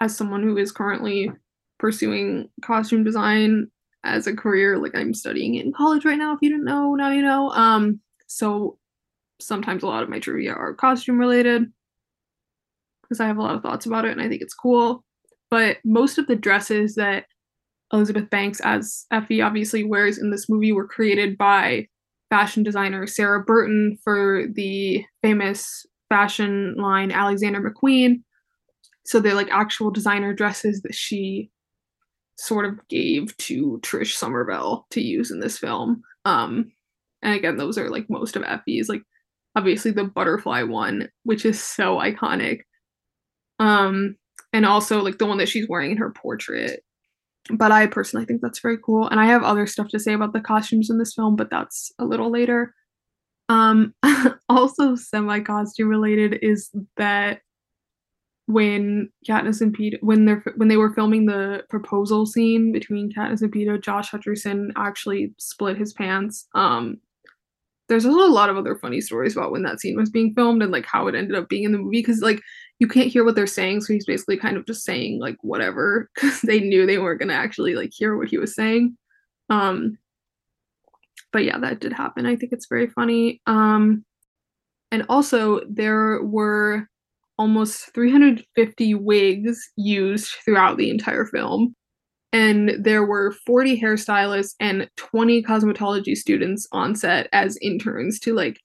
as 0.00 0.16
someone 0.16 0.43
who 0.43 0.56
is 0.56 0.72
currently 0.72 1.31
pursuing 1.78 2.49
costume 2.62 3.04
design 3.04 3.70
as 4.05 4.26
a 4.26 4.34
career. 4.34 4.78
Like 4.78 4.94
I'm 4.94 5.12
studying 5.12 5.56
in 5.56 5.72
college 5.72 6.05
right 6.05 6.19
now. 6.19 6.34
If 6.34 6.38
you 6.43 6.50
didn't 6.50 6.64
know, 6.64 6.94
now 6.94 7.10
you 7.10 7.22
know. 7.22 7.50
Um, 7.50 8.00
so 8.28 8.78
sometimes 9.40 9.82
a 9.82 9.87
lot 9.87 10.02
of 10.02 10.08
my 10.08 10.19
trivia 10.19 10.55
are 10.55 10.75
costume 10.75 11.19
related 11.19 11.64
because 13.02 13.20
I 13.20 13.26
have 13.26 13.37
a 13.37 13.43
lot 13.43 13.55
of 13.55 13.62
thoughts 13.62 13.87
about 13.87 14.05
it 14.05 14.12
and 14.12 14.22
I 14.22 14.28
think 14.28 14.40
it's 14.40 14.55
cool. 14.55 15.05
But 15.50 15.78
most 15.84 16.19
of 16.19 16.26
the 16.26 16.37
dresses 16.37 16.94
that 16.94 17.26
Elizabeth 17.93 18.31
Banks 18.31 18.61
as 18.61 19.06
Effie 19.11 19.43
obviously 19.43 19.85
wears 19.85 20.19
in 20.19 20.31
this 20.31 20.49
movie 20.49 20.73
were 20.73 20.87
created 20.87 21.37
by 21.37 21.87
fashion 22.31 22.62
designer 22.62 23.06
Sarah 23.06 23.44
Burton 23.44 23.99
for 24.03 24.44
the 24.55 25.05
famous 25.23 25.85
fashion 26.09 26.75
line 26.77 27.12
Alexander 27.12 27.61
McQueen. 27.61 28.23
So 29.05 29.21
they're 29.21 29.35
like 29.35 29.50
actual 29.50 29.91
designer 29.91 30.33
dresses 30.33 30.81
that 30.83 30.94
she 30.94 31.50
sort 32.39 32.65
of 32.65 32.79
gave 32.89 33.37
to 33.37 33.79
Trish 33.83 34.15
Somerville 34.15 34.87
to 34.91 35.00
use 35.00 35.31
in 35.31 35.41
this 35.41 35.59
film. 35.59 36.03
Um, 36.25 36.73
and 37.23 37.35
again, 37.35 37.56
those 37.56 37.77
are 37.79 37.91
like 37.91 38.09
most 38.09 38.37
of 38.37 38.43
Effie's, 38.43 38.89
like 38.89 39.03
obviously 39.55 39.91
the 39.91 40.05
butterfly 40.05 40.62
one, 40.62 41.09
which 41.25 41.44
is 41.44 41.62
so 41.62 41.99
iconic. 41.99 42.61
Um, 43.59 44.17
and 44.53 44.67
also 44.67 45.03
like 45.03 45.19
the 45.19 45.27
one 45.27 45.39
that 45.39 45.49
she's 45.49 45.69
wearing 45.69 45.93
in 45.93 45.97
her 45.99 46.11
portrait. 46.11 46.83
But 47.50 47.73
I 47.73 47.87
personally 47.87 48.25
think 48.25 48.41
that's 48.41 48.61
very 48.61 48.79
cool. 48.79 49.09
And 49.09 49.19
I 49.19 49.27
have 49.27 49.43
other 49.43 49.67
stuff 49.67 49.89
to 49.89 49.99
say 49.99 50.12
about 50.12 50.33
the 50.33 50.41
costumes 50.41 50.91
in 50.91 50.99
this 50.99 51.15
film, 51.15 51.35
but 51.35 51.50
that's 51.50 51.91
a 51.99 52.05
little 52.05 52.31
later. 52.31 52.75
Um, 53.49 53.94
also 54.49 54.94
semi 54.94 55.41
costume 55.41 55.89
related 55.89 56.39
is 56.43 56.70
that 56.96 57.41
when 58.46 59.11
Katniss 59.29 59.61
and 59.61 59.77
Peeta 59.77 59.99
when 60.01 60.25
they're 60.25 60.43
when 60.56 60.69
they 60.69 60.77
were 60.77 60.94
filming 60.94 61.27
the 61.27 61.63
proposal 61.70 62.27
scene 62.27 62.72
between 62.72 63.13
Katniss 63.13 63.43
and 63.43 63.53
Peeta, 63.53 63.81
Josh 63.81 64.11
Hutcherson 64.11 64.70
actually 64.77 65.34
split 65.39 65.77
his 65.77 65.93
pants. 65.93 66.49
Um, 66.55 66.99
there's 67.89 68.06
also 68.06 68.27
a 68.27 68.32
lot 68.32 68.49
of 68.49 68.56
other 68.56 68.77
funny 68.77 69.01
stories 69.01 69.37
about 69.37 69.53
when 69.53 69.63
that 69.65 69.81
scene 69.81 69.96
was 69.96 70.11
being 70.11 70.34
filmed 70.34 70.63
and 70.63 70.72
like 70.72 70.87
how 70.87 71.08
it 71.08 71.15
ended 71.15 71.37
up 71.37 71.49
being 71.49 71.65
in 71.65 71.72
the 71.72 71.79
movie 71.79 71.99
because 71.99 72.20
like 72.20 72.41
you 72.82 72.89
can't 72.89 73.12
hear 73.12 73.22
what 73.24 73.36
they're 73.36 73.46
saying, 73.46 73.81
so 73.81 73.93
he's 73.93 74.06
basically 74.06 74.36
kind 74.36 74.56
of 74.56 74.67
just 74.67 74.82
saying 74.82 75.20
like 75.20 75.36
whatever 75.43 76.10
because 76.15 76.41
they 76.41 76.58
knew 76.58 76.84
they 76.84 76.98
weren't 76.98 77.20
gonna 77.20 77.32
actually 77.32 77.77
like 77.77 77.93
hear 77.94 78.17
what 78.17 78.27
he 78.27 78.39
was 78.39 78.56
saying. 78.56 78.98
Um, 79.51 79.98
but 81.32 81.44
yeah, 81.44 81.58
that 81.60 81.79
did 81.79 81.93
happen. 81.93 82.27
I 82.27 82.34
think 82.34 82.53
it's 82.53 82.67
very 82.67 82.89
funny. 82.89 83.41
Um, 83.46 84.05
and 84.91 85.06
also 85.08 85.60
there 85.70 86.24
were 86.24 86.89
almost 87.39 87.94
350 87.94 88.94
wigs 88.94 89.70
used 89.77 90.34
throughout 90.44 90.77
the 90.77 90.91
entire 90.91 91.24
film. 91.24 91.77
And 92.32 92.72
there 92.81 93.06
were 93.06 93.36
40 93.46 93.81
hairstylists 93.81 94.55
and 94.58 94.91
20 94.96 95.44
cosmetology 95.44 96.17
students 96.17 96.67
on 96.72 96.96
set 96.96 97.29
as 97.32 97.58
interns 97.62 98.19
to 98.20 98.34
like 98.34 98.58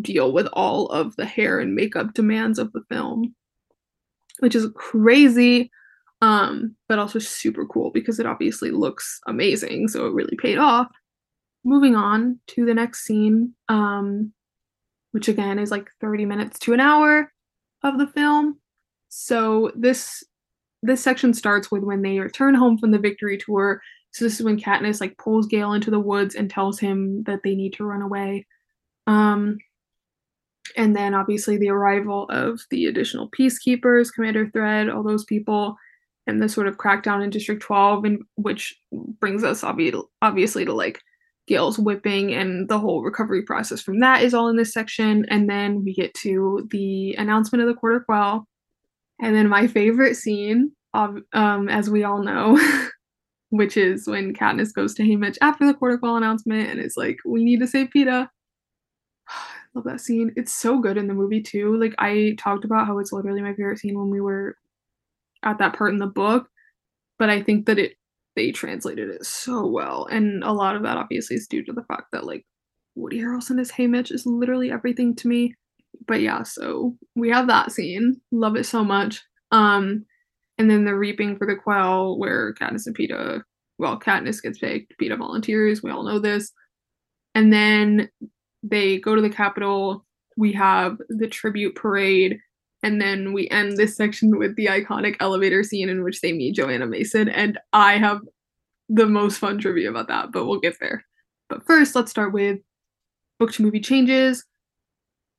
deal 0.00 0.32
with 0.32 0.46
all 0.52 0.86
of 0.86 1.16
the 1.16 1.26
hair 1.26 1.58
and 1.58 1.74
makeup 1.74 2.14
demands 2.14 2.60
of 2.60 2.72
the 2.72 2.82
film, 2.88 3.34
which 4.40 4.54
is 4.54 4.68
crazy, 4.74 5.70
um, 6.22 6.74
but 6.88 6.98
also 6.98 7.18
super 7.18 7.66
cool 7.66 7.90
because 7.90 8.18
it 8.18 8.26
obviously 8.26 8.70
looks 8.70 9.20
amazing. 9.26 9.88
So 9.88 10.06
it 10.06 10.14
really 10.14 10.36
paid 10.36 10.58
off. 10.58 10.88
Moving 11.64 11.96
on 11.96 12.38
to 12.48 12.64
the 12.64 12.74
next 12.74 13.04
scene, 13.04 13.54
um, 13.68 14.32
which 15.12 15.28
again 15.28 15.58
is 15.58 15.70
like 15.70 15.88
30 16.00 16.24
minutes 16.24 16.58
to 16.60 16.72
an 16.72 16.80
hour 16.80 17.32
of 17.82 17.98
the 17.98 18.06
film. 18.06 18.58
So 19.08 19.72
this 19.74 20.22
this 20.82 21.02
section 21.02 21.34
starts 21.34 21.70
with 21.70 21.82
when 21.82 22.02
they 22.02 22.18
return 22.18 22.54
home 22.54 22.78
from 22.78 22.92
the 22.92 22.98
victory 22.98 23.38
tour. 23.38 23.80
So 24.12 24.24
this 24.24 24.38
is 24.38 24.44
when 24.44 24.60
Katniss 24.60 25.00
like 25.00 25.18
pulls 25.18 25.46
Gale 25.46 25.72
into 25.72 25.90
the 25.90 26.00
woods 26.00 26.34
and 26.34 26.48
tells 26.48 26.78
him 26.78 27.24
that 27.24 27.40
they 27.42 27.54
need 27.54 27.72
to 27.74 27.84
run 27.84 28.02
away. 28.02 28.46
Um, 29.06 29.58
and 30.76 30.96
then 30.96 31.14
obviously 31.14 31.56
the 31.56 31.70
arrival 31.70 32.26
of 32.30 32.60
the 32.70 32.86
additional 32.86 33.30
peacekeepers, 33.30 34.12
Commander 34.12 34.48
Thread, 34.50 34.88
all 34.88 35.02
those 35.02 35.24
people, 35.24 35.76
and 36.26 36.42
the 36.42 36.48
sort 36.48 36.66
of 36.66 36.78
crackdown 36.78 37.22
in 37.22 37.30
District 37.30 37.62
12, 37.62 38.04
and 38.04 38.22
which 38.34 38.74
brings 39.20 39.44
us 39.44 39.62
obvi- 39.62 40.02
obviously 40.22 40.64
to 40.64 40.72
like 40.72 41.00
Gale's 41.46 41.78
whipping 41.78 42.34
and 42.34 42.68
the 42.68 42.78
whole 42.78 43.02
recovery 43.02 43.42
process 43.42 43.80
from 43.80 44.00
that 44.00 44.22
is 44.22 44.34
all 44.34 44.48
in 44.48 44.56
this 44.56 44.72
section. 44.72 45.24
And 45.28 45.48
then 45.48 45.84
we 45.84 45.94
get 45.94 46.12
to 46.14 46.66
the 46.70 47.14
announcement 47.14 47.62
of 47.62 47.68
the 47.68 47.74
quarter 47.74 48.00
quell. 48.00 48.46
And 49.22 49.34
then 49.34 49.48
my 49.48 49.66
favorite 49.66 50.16
scene, 50.16 50.72
um, 50.92 51.24
as 51.32 51.88
we 51.88 52.04
all 52.04 52.22
know, 52.22 52.58
which 53.50 53.76
is 53.76 54.08
when 54.08 54.34
Katniss 54.34 54.74
goes 54.74 54.94
to 54.94 55.02
Haymitch 55.02 55.38
after 55.40 55.66
the 55.66 55.74
quarter 55.74 55.98
quell 55.98 56.16
announcement 56.16 56.68
and 56.68 56.80
it's 56.80 56.96
like, 56.96 57.18
we 57.24 57.44
need 57.44 57.60
to 57.60 57.66
save 57.66 57.88
Peeta. 57.94 58.28
Love 59.76 59.84
that 59.84 60.00
scene. 60.00 60.32
It's 60.36 60.54
so 60.54 60.80
good 60.80 60.96
in 60.96 61.06
the 61.06 61.12
movie 61.12 61.42
too. 61.42 61.78
Like 61.78 61.94
I 61.98 62.34
talked 62.38 62.64
about 62.64 62.86
how 62.86 62.98
it's 62.98 63.12
literally 63.12 63.42
my 63.42 63.52
favorite 63.52 63.78
scene 63.78 63.98
when 63.98 64.08
we 64.08 64.22
were 64.22 64.56
at 65.42 65.58
that 65.58 65.76
part 65.76 65.92
in 65.92 65.98
the 65.98 66.06
book. 66.06 66.48
but 67.18 67.28
I 67.30 67.42
think 67.42 67.66
that 67.66 67.78
it 67.78 67.96
they 68.36 68.52
translated 68.52 69.10
it 69.10 69.24
so 69.24 69.66
well, 69.66 70.06
and 70.06 70.42
a 70.44 70.52
lot 70.52 70.76
of 70.76 70.82
that 70.82 70.96
obviously 70.96 71.36
is 71.36 71.46
due 71.46 71.64
to 71.64 71.72
the 71.72 71.84
fact 71.84 72.04
that 72.12 72.24
like 72.24 72.46
Woody 72.94 73.18
Harrelson 73.20 73.60
as 73.60 73.70
Haymitch 73.70 74.10
is 74.10 74.24
literally 74.26 74.70
everything 74.72 75.14
to 75.16 75.28
me. 75.28 75.54
But 76.06 76.22
yeah, 76.22 76.42
so 76.42 76.96
we 77.14 77.30
have 77.30 77.46
that 77.48 77.72
scene. 77.72 78.20
Love 78.32 78.56
it 78.56 78.64
so 78.64 78.82
much. 78.84 79.22
Um, 79.52 80.06
and 80.58 80.70
then 80.70 80.84
the 80.86 80.94
reaping 80.94 81.36
for 81.36 81.46
the 81.46 81.56
quell 81.56 82.18
where 82.18 82.54
Katniss 82.54 82.86
and 82.86 82.96
Peeta, 82.96 83.42
well, 83.78 83.98
Katniss 84.00 84.42
gets 84.42 84.58
picked, 84.58 84.94
Peeta 85.00 85.18
volunteers. 85.18 85.82
We 85.82 85.90
all 85.90 86.02
know 86.04 86.18
this. 86.18 86.52
And 87.34 87.52
then 87.52 88.08
they 88.70 88.98
go 88.98 89.14
to 89.14 89.22
the 89.22 89.30
Capitol. 89.30 90.04
We 90.36 90.52
have 90.52 90.98
the 91.08 91.28
tribute 91.28 91.74
parade. 91.74 92.38
And 92.82 93.00
then 93.00 93.32
we 93.32 93.48
end 93.48 93.76
this 93.76 93.96
section 93.96 94.38
with 94.38 94.54
the 94.56 94.66
iconic 94.66 95.16
elevator 95.18 95.64
scene 95.64 95.88
in 95.88 96.04
which 96.04 96.20
they 96.20 96.32
meet 96.32 96.56
Johanna 96.56 96.86
Mason. 96.86 97.28
And 97.28 97.58
I 97.72 97.96
have 97.98 98.20
the 98.88 99.06
most 99.06 99.38
fun 99.38 99.58
trivia 99.58 99.90
about 99.90 100.08
that, 100.08 100.30
but 100.30 100.46
we'll 100.46 100.60
get 100.60 100.78
there. 100.80 101.04
But 101.48 101.66
first, 101.66 101.94
let's 101.94 102.10
start 102.10 102.32
with 102.32 102.58
book 103.38 103.52
to 103.52 103.62
movie 103.62 103.80
changes. 103.80 104.44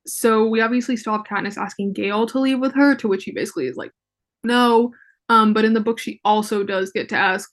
So 0.05 0.47
we 0.47 0.61
obviously 0.61 0.97
still 0.97 1.13
have 1.13 1.23
Katniss 1.23 1.57
asking 1.57 1.93
Gale 1.93 2.27
to 2.27 2.39
leave 2.39 2.59
with 2.59 2.73
her, 2.73 2.95
to 2.95 3.07
which 3.07 3.25
he 3.25 3.31
basically 3.31 3.67
is 3.67 3.77
like, 3.77 3.91
no. 4.43 4.93
Um, 5.29 5.53
but 5.53 5.65
in 5.65 5.73
the 5.73 5.81
book, 5.81 5.99
she 5.99 6.19
also 6.23 6.63
does 6.63 6.91
get 6.91 7.09
to 7.09 7.17
ask 7.17 7.49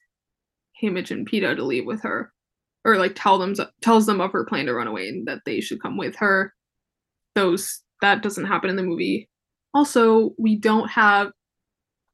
Haymitch 0.82 1.10
and 1.10 1.28
Peeta 1.28 1.56
to 1.56 1.64
leave 1.64 1.86
with 1.86 2.02
her, 2.02 2.32
or 2.84 2.96
like 2.98 3.12
tell 3.14 3.38
them 3.38 3.54
tells 3.80 4.06
them 4.06 4.20
of 4.20 4.32
her 4.32 4.44
plan 4.44 4.66
to 4.66 4.74
run 4.74 4.86
away 4.86 5.08
and 5.08 5.26
that 5.26 5.40
they 5.46 5.60
should 5.60 5.82
come 5.82 5.96
with 5.96 6.14
her. 6.16 6.52
Those 7.34 7.80
that 8.00 8.22
doesn't 8.22 8.46
happen 8.46 8.70
in 8.70 8.76
the 8.76 8.82
movie. 8.82 9.28
Also, 9.72 10.34
we 10.38 10.56
don't 10.56 10.88
have 10.90 11.32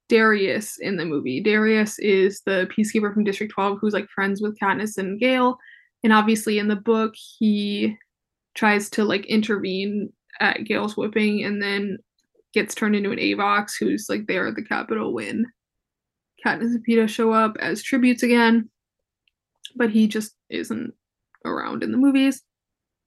Darius 0.09 0.79
in 0.79 0.97
the 0.97 1.05
movie. 1.05 1.41
Darius 1.41 1.99
is 1.99 2.43
the 2.47 2.69
peacekeeper 2.77 3.13
from 3.13 3.25
District 3.25 3.53
12 3.53 3.79
who's 3.81 3.95
like 3.95 4.09
friends 4.09 4.41
with 4.41 4.59
Katniss 4.59 4.99
and 4.99 5.21
Gale. 5.21 5.59
And 6.03 6.13
obviously 6.13 6.59
in 6.59 6.69
the 6.69 6.77
book, 6.77 7.15
he 7.39 7.97
tries 8.55 8.91
to 8.91 9.05
like 9.05 9.27
intervene 9.27 10.13
at 10.41 10.65
Gale's 10.65 10.97
whipping 10.97 11.45
and 11.45 11.63
then 11.63 11.99
gets 12.53 12.75
turned 12.75 12.97
into 12.97 13.13
an 13.13 13.19
Avox 13.19 13.73
who's 13.79 14.07
like 14.09 14.27
there 14.27 14.49
at 14.49 14.57
the 14.57 14.65
Capitol 14.65 15.13
when 15.13 15.47
Katniss 16.45 16.75
and 16.75 16.85
Peeta 16.87 17.09
show 17.09 17.33
up 17.33 17.57
as 17.61 17.83
tributes 17.83 18.23
again. 18.23 18.69
But 19.77 19.91
he 19.91 20.07
just 20.07 20.35
isn't 20.49 20.95
around 21.45 21.83
in 21.83 21.93
the 21.93 21.99
movies. 21.99 22.43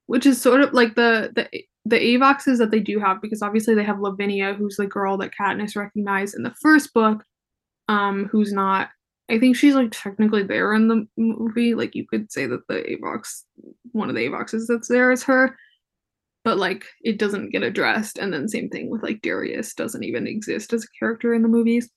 Which 0.07 0.25
is 0.25 0.41
sort 0.41 0.61
of 0.61 0.73
like 0.73 0.95
the 0.95 1.31
the 1.33 1.49
the 1.85 1.97
Avoxes 1.97 2.57
that 2.59 2.71
they 2.71 2.79
do 2.79 2.99
have, 2.99 3.21
because 3.21 3.41
obviously 3.41 3.75
they 3.75 3.83
have 3.83 3.99
Lavinia, 3.99 4.53
who's 4.53 4.77
the 4.77 4.87
girl 4.87 5.17
that 5.17 5.31
Katniss 5.37 5.75
recognized 5.75 6.35
in 6.35 6.43
the 6.43 6.53
first 6.61 6.93
book, 6.93 7.23
um, 7.87 8.25
who's 8.31 8.53
not 8.53 8.89
I 9.29 9.39
think 9.39 9.55
she's 9.55 9.75
like 9.75 9.89
technically 9.91 10.43
there 10.43 10.73
in 10.73 10.87
the 10.87 11.07
movie. 11.17 11.73
Like 11.75 11.95
you 11.95 12.05
could 12.05 12.31
say 12.31 12.45
that 12.47 12.67
the 12.67 12.83
Avox, 12.83 13.43
one 13.91 14.09
of 14.09 14.15
the 14.15 14.27
Avoxes 14.27 14.67
that's 14.67 14.89
there 14.89 15.11
is 15.11 15.23
her, 15.23 15.57
but 16.43 16.57
like 16.57 16.85
it 17.03 17.17
doesn't 17.19 17.51
get 17.51 17.63
addressed. 17.63 18.17
And 18.17 18.33
then 18.33 18.47
same 18.47 18.69
thing 18.69 18.89
with 18.89 19.01
like 19.01 19.21
Darius 19.21 19.73
doesn't 19.73 20.03
even 20.03 20.27
exist 20.27 20.73
as 20.73 20.83
a 20.83 20.99
character 20.99 21.33
in 21.33 21.41
the 21.41 21.47
movies. 21.47 21.89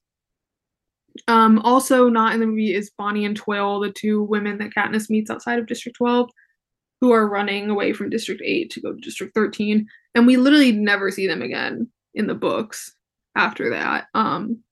Um, 1.29 1.59
also 1.61 2.09
not 2.09 2.35
in 2.35 2.41
the 2.41 2.47
movie 2.47 2.75
is 2.75 2.91
Bonnie 2.97 3.25
and 3.25 3.37
Twill, 3.37 3.81
the 3.81 3.91
two 3.91 4.23
women 4.23 4.59
that 4.59 4.73
Katniss 4.75 5.11
meets 5.11 5.31
outside 5.31 5.59
of 5.59 5.67
District 5.67 5.97
12, 5.97 6.31
who 7.01 7.13
are 7.13 7.29
running 7.29 7.71
away 7.71 7.93
from 7.93 8.11
District 8.11 8.41
8 8.45 8.71
to 8.71 8.81
go 8.81 8.93
to 8.93 9.01
District 9.01 9.35
13. 9.35 9.87
And 10.15 10.27
we 10.27 10.37
literally 10.37 10.73
never 10.73 11.11
see 11.11 11.27
them 11.27 11.43
again 11.43 11.89
in 12.15 12.27
the 12.27 12.35
books 12.35 12.95
after 13.37 13.71
that. 13.71 14.07
Um, 14.15 14.63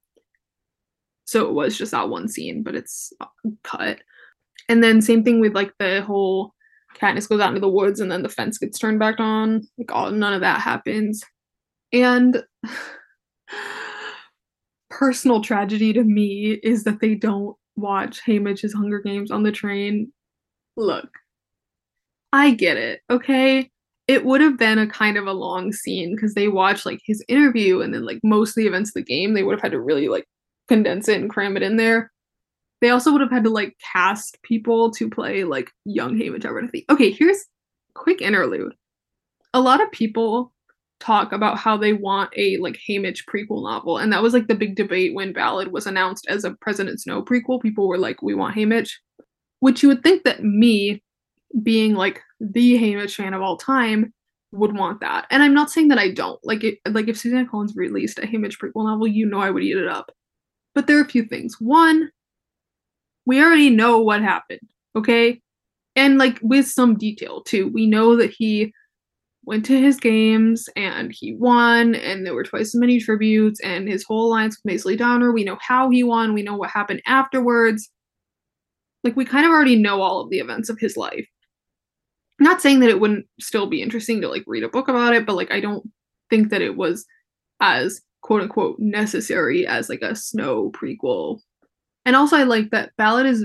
so 1.26 1.46
it 1.46 1.54
was 1.54 1.76
just 1.76 1.92
that 1.92 2.08
one 2.08 2.28
scene, 2.28 2.62
but 2.62 2.74
it's 2.74 3.12
cut. 3.62 4.00
And 4.68 4.82
then 4.82 5.02
same 5.02 5.24
thing 5.24 5.40
with 5.40 5.54
like 5.54 5.72
the 5.78 6.02
whole 6.02 6.54
Katniss 6.96 7.28
goes 7.28 7.40
out 7.40 7.48
into 7.48 7.60
the 7.60 7.68
woods 7.68 8.00
and 8.00 8.10
then 8.10 8.22
the 8.22 8.28
fence 8.28 8.58
gets 8.58 8.78
turned 8.78 8.98
back 8.98 9.20
on. 9.20 9.66
Like 9.78 9.92
all 9.92 10.10
none 10.10 10.32
of 10.32 10.40
that 10.40 10.60
happens. 10.60 11.22
And 11.92 12.42
personal 14.98 15.42
tragedy 15.42 15.92
to 15.92 16.04
me 16.04 16.52
is 16.62 16.84
that 16.84 17.00
they 17.00 17.16
don't 17.16 17.56
watch 17.76 18.22
Haymitch's 18.24 18.72
Hunger 18.72 19.00
Games 19.00 19.30
on 19.32 19.42
the 19.42 19.50
train. 19.50 20.12
Look, 20.76 21.08
I 22.32 22.52
get 22.52 22.76
it, 22.76 23.00
okay? 23.10 23.70
It 24.06 24.24
would 24.24 24.40
have 24.40 24.56
been 24.56 24.78
a 24.78 24.86
kind 24.86 25.16
of 25.16 25.26
a 25.26 25.32
long 25.32 25.72
scene 25.72 26.14
because 26.14 26.34
they 26.34 26.46
watch 26.46 26.86
like 26.86 27.00
his 27.04 27.24
interview 27.26 27.80
and 27.80 27.92
then 27.92 28.04
like 28.04 28.20
most 28.22 28.50
of 28.50 28.54
the 28.56 28.68
events 28.68 28.90
of 28.90 28.94
the 28.94 29.02
game, 29.02 29.34
they 29.34 29.42
would 29.42 29.54
have 29.54 29.62
had 29.62 29.72
to 29.72 29.80
really 29.80 30.08
like 30.08 30.26
condense 30.68 31.08
it 31.08 31.20
and 31.20 31.30
cram 31.30 31.56
it 31.56 31.62
in 31.64 31.76
there. 31.76 32.12
They 32.80 32.90
also 32.90 33.10
would 33.10 33.20
have 33.20 33.32
had 33.32 33.44
to 33.44 33.50
like 33.50 33.76
cast 33.92 34.40
people 34.42 34.92
to 34.92 35.10
play 35.10 35.42
like 35.42 35.72
young 35.84 36.16
Haymitch 36.16 36.42
Abernathy. 36.42 36.84
Okay, 36.88 37.10
here's 37.10 37.44
quick 37.94 38.22
interlude. 38.22 38.74
A 39.54 39.60
lot 39.60 39.82
of 39.82 39.90
people 39.90 40.52
talk 41.00 41.32
about 41.32 41.58
how 41.58 41.76
they 41.76 41.92
want 41.92 42.32
a 42.36 42.56
like 42.58 42.78
Haymitch 42.88 43.24
prequel 43.32 43.62
novel, 43.62 43.98
and 43.98 44.12
that 44.12 44.22
was 44.22 44.32
like 44.32 44.46
the 44.48 44.54
big 44.54 44.76
debate 44.76 45.14
when 45.14 45.32
Ballad 45.32 45.72
was 45.72 45.86
announced 45.86 46.26
as 46.28 46.44
a 46.44 46.54
President 46.60 47.00
Snow 47.00 47.22
prequel. 47.22 47.60
People 47.60 47.88
were 47.88 47.98
like, 47.98 48.22
"We 48.22 48.34
want 48.34 48.56
Haymitch," 48.56 48.90
which 49.60 49.82
you 49.82 49.88
would 49.88 50.02
think 50.02 50.24
that 50.24 50.44
me, 50.44 51.02
being 51.62 51.94
like 51.94 52.20
the 52.40 52.78
Haymitch 52.78 53.14
fan 53.14 53.34
of 53.34 53.42
all 53.42 53.56
time, 53.56 54.12
would 54.52 54.76
want 54.76 55.00
that. 55.00 55.26
And 55.30 55.42
I'm 55.42 55.54
not 55.54 55.70
saying 55.70 55.88
that 55.88 55.98
I 55.98 56.10
don't. 56.10 56.40
Like, 56.44 56.64
it, 56.64 56.78
like 56.88 57.08
if 57.08 57.18
Suzanne 57.18 57.48
Collins 57.48 57.74
released 57.76 58.18
a 58.18 58.22
Haymitch 58.22 58.58
prequel 58.58 58.86
novel, 58.86 59.06
you 59.06 59.26
know 59.26 59.40
I 59.40 59.50
would 59.50 59.62
eat 59.62 59.76
it 59.76 59.88
up. 59.88 60.10
But 60.74 60.86
there 60.86 60.98
are 60.98 61.02
a 61.02 61.08
few 61.08 61.24
things. 61.24 61.60
One, 61.60 62.10
we 63.26 63.42
already 63.42 63.70
know 63.70 63.98
what 63.98 64.22
happened, 64.22 64.68
okay? 64.96 65.40
And 65.96 66.18
like 66.18 66.38
with 66.42 66.66
some 66.66 66.96
detail 66.96 67.42
too. 67.42 67.68
We 67.68 67.86
know 67.86 68.16
that 68.16 68.30
he 68.30 68.72
went 69.46 69.64
to 69.66 69.78
his 69.78 69.98
games 69.98 70.68
and 70.76 71.12
he 71.12 71.34
won, 71.34 71.94
and 71.94 72.24
there 72.24 72.34
were 72.34 72.44
twice 72.44 72.74
as 72.74 72.80
many 72.80 73.00
tributes, 73.00 73.60
and 73.60 73.88
his 73.88 74.04
whole 74.04 74.28
alliance 74.28 74.58
with 74.62 74.72
Maysolee 74.72 74.98
Donner. 74.98 75.32
We 75.32 75.44
know 75.44 75.58
how 75.60 75.90
he 75.90 76.02
won, 76.02 76.34
we 76.34 76.42
know 76.42 76.56
what 76.56 76.70
happened 76.70 77.02
afterwards. 77.06 77.90
Like 79.02 79.16
we 79.16 79.24
kind 79.24 79.44
of 79.44 79.52
already 79.52 79.76
know 79.76 80.00
all 80.00 80.20
of 80.20 80.30
the 80.30 80.38
events 80.38 80.68
of 80.68 80.78
his 80.78 80.96
life. 80.96 81.26
I'm 82.40 82.44
not 82.44 82.62
saying 82.62 82.80
that 82.80 82.88
it 82.88 83.00
wouldn't 83.00 83.26
still 83.40 83.66
be 83.66 83.82
interesting 83.82 84.20
to 84.20 84.28
like 84.28 84.44
read 84.46 84.64
a 84.64 84.68
book 84.68 84.88
about 84.88 85.14
it, 85.14 85.26
but 85.26 85.36
like 85.36 85.52
I 85.52 85.60
don't 85.60 85.88
think 86.30 86.50
that 86.50 86.62
it 86.62 86.76
was 86.76 87.04
as 87.60 88.00
quote 88.22 88.42
unquote 88.42 88.78
necessary 88.78 89.66
as 89.66 89.88
like 89.88 90.02
a 90.02 90.16
snow 90.16 90.70
prequel. 90.70 91.40
And 92.06 92.16
also 92.16 92.36
I 92.36 92.42
like 92.42 92.70
that 92.70 92.92
Ballad 92.96 93.26
is 93.26 93.44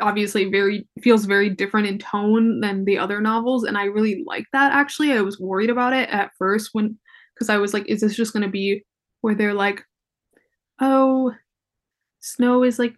obviously 0.00 0.44
very 0.50 0.86
feels 1.02 1.24
very 1.24 1.50
different 1.50 1.86
in 1.86 1.98
tone 1.98 2.60
than 2.60 2.84
the 2.84 2.98
other 2.98 3.20
novels 3.20 3.64
and 3.64 3.76
I 3.76 3.84
really 3.84 4.22
like 4.26 4.44
that 4.52 4.72
actually. 4.72 5.12
I 5.12 5.22
was 5.22 5.40
worried 5.40 5.70
about 5.70 5.92
it 5.92 6.08
at 6.10 6.30
first 6.38 6.70
when 6.72 6.98
because 7.34 7.48
I 7.48 7.58
was 7.58 7.74
like 7.74 7.88
is 7.88 8.00
this 8.00 8.16
just 8.16 8.32
going 8.32 8.44
to 8.44 8.48
be 8.48 8.84
where 9.20 9.34
they're 9.34 9.54
like 9.54 9.84
oh 10.80 11.32
Snow 12.20 12.62
is 12.62 12.78
like 12.78 12.94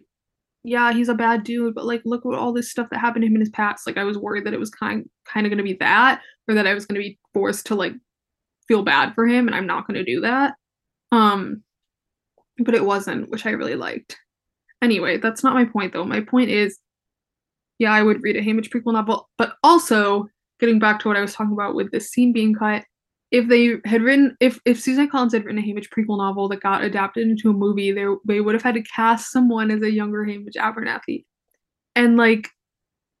yeah, 0.63 0.93
he's 0.93 1.09
a 1.09 1.15
bad 1.15 1.43
dude, 1.43 1.73
but 1.73 1.85
like 1.85 2.01
look 2.05 2.25
at 2.25 2.37
all 2.37 2.53
this 2.53 2.69
stuff 2.69 2.87
that 2.91 2.99
happened 2.99 3.23
to 3.23 3.27
him 3.27 3.35
in 3.35 3.41
his 3.41 3.49
past. 3.49 3.87
Like 3.87 3.97
I 3.97 4.03
was 4.03 4.17
worried 4.17 4.45
that 4.45 4.53
it 4.53 4.59
was 4.59 4.69
kind 4.69 5.09
kind 5.25 5.45
of 5.45 5.49
going 5.49 5.57
to 5.57 5.63
be 5.63 5.77
that 5.79 6.21
or 6.47 6.53
that 6.53 6.67
I 6.67 6.73
was 6.73 6.85
going 6.85 7.01
to 7.01 7.07
be 7.07 7.17
forced 7.33 7.65
to 7.67 7.75
like 7.75 7.93
feel 8.67 8.83
bad 8.83 9.13
for 9.15 9.25
him 9.25 9.47
and 9.47 9.55
I'm 9.55 9.65
not 9.65 9.87
going 9.87 9.97
to 9.97 10.03
do 10.03 10.21
that. 10.21 10.53
Um, 11.11 11.63
but 12.59 12.75
it 12.75 12.85
wasn't, 12.85 13.29
which 13.29 13.45
I 13.45 13.51
really 13.51 13.75
liked. 13.75 14.17
Anyway, 14.81 15.17
that's 15.17 15.43
not 15.43 15.55
my 15.55 15.65
point 15.65 15.93
though. 15.93 16.05
My 16.05 16.21
point 16.21 16.49
is, 16.49 16.77
yeah, 17.81 17.91
I 17.91 18.03
would 18.03 18.21
read 18.21 18.35
a 18.35 18.41
Haymitch 18.43 18.69
prequel 18.69 18.93
novel, 18.93 19.27
but 19.39 19.55
also 19.63 20.27
getting 20.59 20.77
back 20.77 20.99
to 20.99 21.07
what 21.07 21.17
I 21.17 21.21
was 21.21 21.33
talking 21.33 21.53
about 21.53 21.73
with 21.73 21.91
this 21.91 22.11
scene 22.11 22.31
being 22.31 22.53
cut, 22.53 22.85
if 23.31 23.47
they 23.47 23.77
had 23.85 24.03
written 24.03 24.37
if 24.39 24.59
if 24.65 24.79
Suzanne 24.79 25.09
Collins 25.09 25.33
had 25.33 25.45
written 25.45 25.57
a 25.57 25.63
Haymitch 25.63 25.87
prequel 25.89 26.19
novel 26.19 26.47
that 26.49 26.61
got 26.61 26.83
adapted 26.83 27.27
into 27.27 27.49
a 27.49 27.53
movie, 27.53 27.91
they 27.91 28.05
they 28.27 28.39
would 28.39 28.53
have 28.53 28.61
had 28.61 28.75
to 28.75 28.83
cast 28.83 29.31
someone 29.31 29.71
as 29.71 29.81
a 29.81 29.91
younger 29.91 30.23
Haymitch 30.23 30.57
Abernathy. 30.57 31.25
And 31.95 32.17
like 32.17 32.49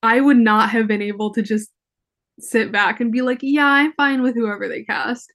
I 0.03 0.21
would 0.21 0.37
not 0.37 0.69
have 0.69 0.87
been 0.87 1.01
able 1.01 1.33
to 1.33 1.41
just 1.41 1.71
sit 2.39 2.71
back 2.71 2.99
and 3.01 3.11
be 3.11 3.23
like, 3.23 3.39
yeah, 3.41 3.65
I'm 3.65 3.93
fine 3.93 4.21
with 4.21 4.35
whoever 4.35 4.67
they 4.67 4.83
cast 4.83 5.33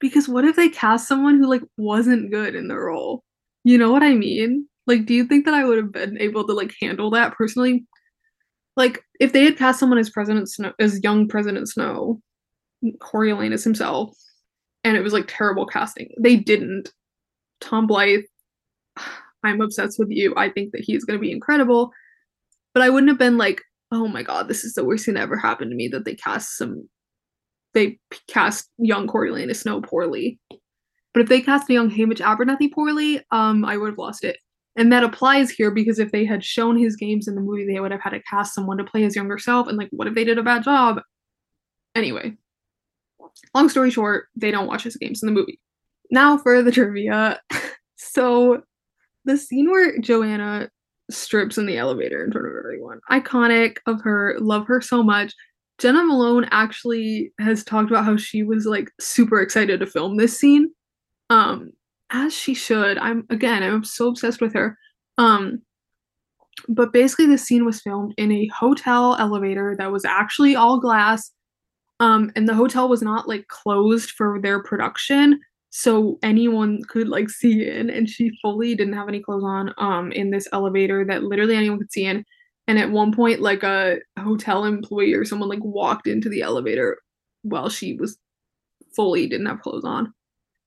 because 0.00 0.28
what 0.28 0.44
if 0.44 0.56
they 0.56 0.70
cast 0.70 1.06
someone 1.06 1.38
who 1.38 1.48
like 1.48 1.62
wasn't 1.76 2.32
good 2.32 2.56
in 2.56 2.66
the 2.66 2.76
role? 2.76 3.22
You 3.62 3.78
know 3.78 3.92
what 3.92 4.02
I 4.02 4.14
mean? 4.14 4.66
Like, 4.88 5.06
do 5.06 5.14
you 5.14 5.24
think 5.24 5.44
that 5.44 5.54
I 5.54 5.64
would 5.64 5.78
have 5.78 5.92
been 5.92 6.18
able 6.20 6.44
to 6.48 6.52
like 6.52 6.74
handle 6.80 7.10
that 7.10 7.34
personally? 7.34 7.86
Like, 8.80 9.04
if 9.20 9.34
they 9.34 9.44
had 9.44 9.58
cast 9.58 9.78
someone 9.78 9.98
as 9.98 10.08
President 10.08 10.50
Snow, 10.50 10.72
as 10.78 11.02
young 11.02 11.28
President 11.28 11.68
Snow, 11.68 12.18
Coriolanus 12.98 13.62
himself, 13.62 14.16
and 14.84 14.96
it 14.96 15.02
was 15.02 15.12
like 15.12 15.26
terrible 15.28 15.66
casting, 15.66 16.08
they 16.18 16.36
didn't. 16.36 16.90
Tom 17.60 17.86
Blythe, 17.86 18.24
I'm 19.44 19.60
obsessed 19.60 19.98
with 19.98 20.08
you. 20.08 20.32
I 20.34 20.48
think 20.48 20.72
that 20.72 20.80
he's 20.80 21.04
going 21.04 21.18
to 21.18 21.20
be 21.20 21.30
incredible, 21.30 21.92
but 22.72 22.82
I 22.82 22.88
wouldn't 22.88 23.10
have 23.10 23.18
been 23.18 23.36
like, 23.36 23.60
oh 23.92 24.08
my 24.08 24.22
god, 24.22 24.48
this 24.48 24.64
is 24.64 24.72
the 24.72 24.84
worst 24.86 25.04
thing 25.04 25.12
that 25.12 25.24
ever 25.24 25.36
happened 25.36 25.72
to 25.72 25.76
me 25.76 25.88
that 25.88 26.06
they 26.06 26.14
cast 26.14 26.56
some 26.56 26.88
they 27.74 27.98
cast 28.28 28.70
young 28.78 29.06
Coriolanus 29.06 29.60
Snow 29.60 29.82
poorly. 29.82 30.40
But 31.12 31.24
if 31.24 31.28
they 31.28 31.42
cast 31.42 31.68
a 31.68 31.74
young 31.74 31.90
Haymitch 31.90 32.22
Abernathy 32.22 32.72
poorly, 32.72 33.20
um, 33.30 33.62
I 33.62 33.76
would 33.76 33.90
have 33.90 33.98
lost 33.98 34.24
it. 34.24 34.38
And 34.76 34.92
that 34.92 35.02
applies 35.02 35.50
here 35.50 35.70
because 35.70 35.98
if 35.98 36.12
they 36.12 36.24
had 36.24 36.44
shown 36.44 36.78
his 36.78 36.96
games 36.96 37.26
in 37.26 37.34
the 37.34 37.40
movie, 37.40 37.66
they 37.66 37.80
would 37.80 37.90
have 37.90 38.00
had 38.00 38.10
to 38.10 38.22
cast 38.22 38.54
someone 38.54 38.78
to 38.78 38.84
play 38.84 39.02
his 39.02 39.16
younger 39.16 39.38
self. 39.38 39.66
And 39.66 39.76
like, 39.76 39.88
what 39.90 40.06
if 40.06 40.14
they 40.14 40.24
did 40.24 40.38
a 40.38 40.42
bad 40.42 40.62
job? 40.62 41.00
Anyway, 41.94 42.36
long 43.54 43.68
story 43.68 43.90
short, 43.90 44.28
they 44.36 44.50
don't 44.50 44.68
watch 44.68 44.84
his 44.84 44.96
games 44.96 45.22
in 45.22 45.26
the 45.26 45.32
movie. 45.32 45.60
Now 46.10 46.38
for 46.38 46.62
the 46.62 46.72
trivia. 46.72 47.40
so 47.96 48.62
the 49.24 49.36
scene 49.36 49.70
where 49.70 49.98
Johanna 49.98 50.70
strips 51.10 51.58
in 51.58 51.66
the 51.66 51.76
elevator 51.76 52.24
in 52.24 52.30
front 52.30 52.46
of 52.46 52.54
everyone, 52.56 53.00
iconic 53.10 53.78
of 53.86 54.00
her, 54.02 54.36
love 54.40 54.66
her 54.66 54.80
so 54.80 55.02
much. 55.02 55.34
Jena 55.78 56.04
Malone 56.04 56.46
actually 56.50 57.32
has 57.40 57.64
talked 57.64 57.90
about 57.90 58.04
how 58.04 58.16
she 58.16 58.42
was 58.42 58.66
like 58.66 58.90
super 59.00 59.40
excited 59.40 59.80
to 59.80 59.86
film 59.86 60.16
this 60.16 60.38
scene. 60.38 60.72
Um, 61.30 61.72
as 62.10 62.34
she 62.34 62.54
should. 62.54 62.98
I'm 62.98 63.26
again, 63.30 63.62
I'm 63.62 63.84
so 63.84 64.08
obsessed 64.08 64.40
with 64.40 64.54
her. 64.54 64.76
Um, 65.18 65.62
but 66.68 66.92
basically, 66.92 67.26
the 67.26 67.38
scene 67.38 67.64
was 67.64 67.80
filmed 67.80 68.14
in 68.16 68.32
a 68.32 68.48
hotel 68.48 69.16
elevator 69.18 69.74
that 69.78 69.92
was 69.92 70.04
actually 70.04 70.56
all 70.56 70.80
glass. 70.80 71.30
Um, 72.00 72.32
and 72.34 72.48
the 72.48 72.54
hotel 72.54 72.88
was 72.88 73.02
not 73.02 73.28
like 73.28 73.46
closed 73.48 74.12
for 74.12 74.40
their 74.40 74.62
production, 74.62 75.40
so 75.70 76.18
anyone 76.22 76.82
could 76.88 77.08
like 77.08 77.30
see 77.30 77.68
in. 77.68 77.90
And 77.90 78.08
she 78.08 78.30
fully 78.42 78.74
didn't 78.74 78.94
have 78.94 79.08
any 79.08 79.20
clothes 79.20 79.44
on 79.44 79.74
um 79.78 80.12
in 80.12 80.30
this 80.30 80.48
elevator 80.52 81.04
that 81.06 81.24
literally 81.24 81.56
anyone 81.56 81.78
could 81.78 81.92
see 81.92 82.06
in. 82.06 82.24
And 82.68 82.78
at 82.78 82.90
one 82.90 83.12
point, 83.12 83.40
like 83.40 83.62
a 83.64 83.98
hotel 84.18 84.64
employee 84.64 85.14
or 85.14 85.24
someone 85.24 85.48
like 85.48 85.64
walked 85.64 86.06
into 86.06 86.28
the 86.28 86.42
elevator 86.42 86.98
while 87.42 87.68
she 87.68 87.94
was 87.94 88.18
fully 88.94 89.26
didn't 89.26 89.46
have 89.46 89.60
clothes 89.60 89.84
on 89.84 90.12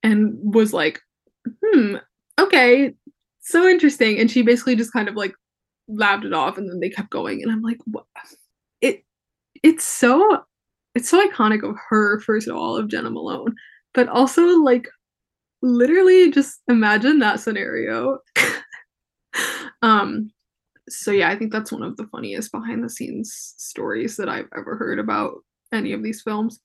and 0.01 0.33
was 0.41 0.73
like, 0.73 0.99
hmm, 1.63 1.95
okay, 2.39 2.93
so 3.41 3.67
interesting. 3.67 4.19
And 4.19 4.29
she 4.29 4.41
basically 4.41 4.75
just 4.75 4.93
kind 4.93 5.07
of 5.07 5.15
like 5.15 5.33
laughed 5.87 6.25
it 6.25 6.33
off 6.33 6.57
and 6.57 6.69
then 6.69 6.79
they 6.79 6.89
kept 6.89 7.09
going. 7.09 7.41
And 7.41 7.51
I'm 7.51 7.61
like, 7.61 7.79
what? 7.85 8.05
It, 8.81 9.03
it's 9.63 9.83
so, 9.83 10.43
it's 10.95 11.09
so 11.09 11.27
iconic 11.27 11.67
of 11.67 11.75
her, 11.89 12.19
first 12.21 12.47
of 12.47 12.55
all, 12.55 12.77
of 12.77 12.87
Jena 12.87 13.09
Malone, 13.09 13.55
but 13.93 14.07
also 14.07 14.43
like 14.59 14.87
literally 15.61 16.31
just 16.31 16.61
imagine 16.67 17.19
that 17.19 17.39
scenario. 17.39 18.19
um, 19.81 20.29
so 20.89 21.11
yeah, 21.11 21.29
I 21.29 21.37
think 21.37 21.51
that's 21.51 21.71
one 21.71 21.83
of 21.83 21.97
the 21.97 22.07
funniest 22.07 22.51
behind 22.51 22.83
the 22.83 22.89
scenes 22.89 23.53
stories 23.57 24.17
that 24.17 24.29
I've 24.29 24.49
ever 24.55 24.75
heard 24.75 24.99
about 24.99 25.35
any 25.71 25.93
of 25.93 26.03
these 26.03 26.21
films. 26.21 26.59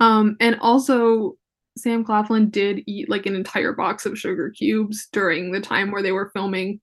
Um, 0.00 0.36
and 0.40 0.58
also 0.60 1.36
Sam 1.76 2.04
Claflin 2.04 2.50
did 2.50 2.82
eat 2.86 3.08
like 3.08 3.26
an 3.26 3.34
entire 3.34 3.72
box 3.72 4.06
of 4.06 4.18
sugar 4.18 4.50
cubes 4.50 5.08
during 5.12 5.50
the 5.50 5.60
time 5.60 5.90
where 5.90 6.02
they 6.02 6.12
were 6.12 6.30
filming 6.32 6.80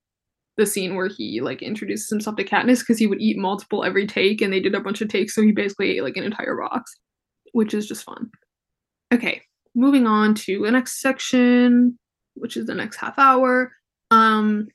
the 0.57 0.65
scene 0.65 0.95
where 0.95 1.07
he 1.07 1.39
like 1.41 1.61
introduces 1.61 2.09
himself 2.09 2.35
to 2.35 2.43
Katniss 2.43 2.79
because 2.79 2.99
he 2.99 3.07
would 3.07 3.21
eat 3.21 3.37
multiple 3.37 3.83
every 3.83 4.05
take 4.05 4.41
and 4.41 4.51
they 4.51 4.59
did 4.59 4.75
a 4.75 4.81
bunch 4.81 5.01
of 5.01 5.07
takes, 5.07 5.33
so 5.33 5.41
he 5.41 5.51
basically 5.51 5.91
ate 5.91 6.03
like 6.03 6.17
an 6.17 6.23
entire 6.23 6.57
box, 6.57 6.99
which 7.53 7.73
is 7.73 7.87
just 7.87 8.03
fun. 8.03 8.29
Okay, 9.13 9.41
moving 9.75 10.07
on 10.07 10.35
to 10.35 10.61
the 10.61 10.71
next 10.71 11.01
section, 11.01 11.97
which 12.35 12.57
is 12.57 12.65
the 12.65 12.75
next 12.75 12.97
half 12.97 13.17
hour, 13.17 13.71
um, 14.09 14.67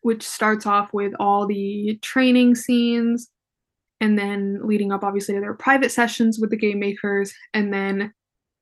which 0.00 0.26
starts 0.26 0.66
off 0.66 0.92
with 0.92 1.12
all 1.20 1.46
the 1.46 1.98
training 2.02 2.54
scenes 2.56 3.30
and 4.00 4.18
then 4.18 4.60
leading 4.64 4.90
up 4.90 5.04
obviously 5.04 5.34
to 5.34 5.40
their 5.40 5.54
private 5.54 5.92
sessions 5.92 6.38
with 6.40 6.50
the 6.50 6.56
game 6.56 6.80
makers 6.80 7.32
and 7.54 7.72
then 7.72 8.12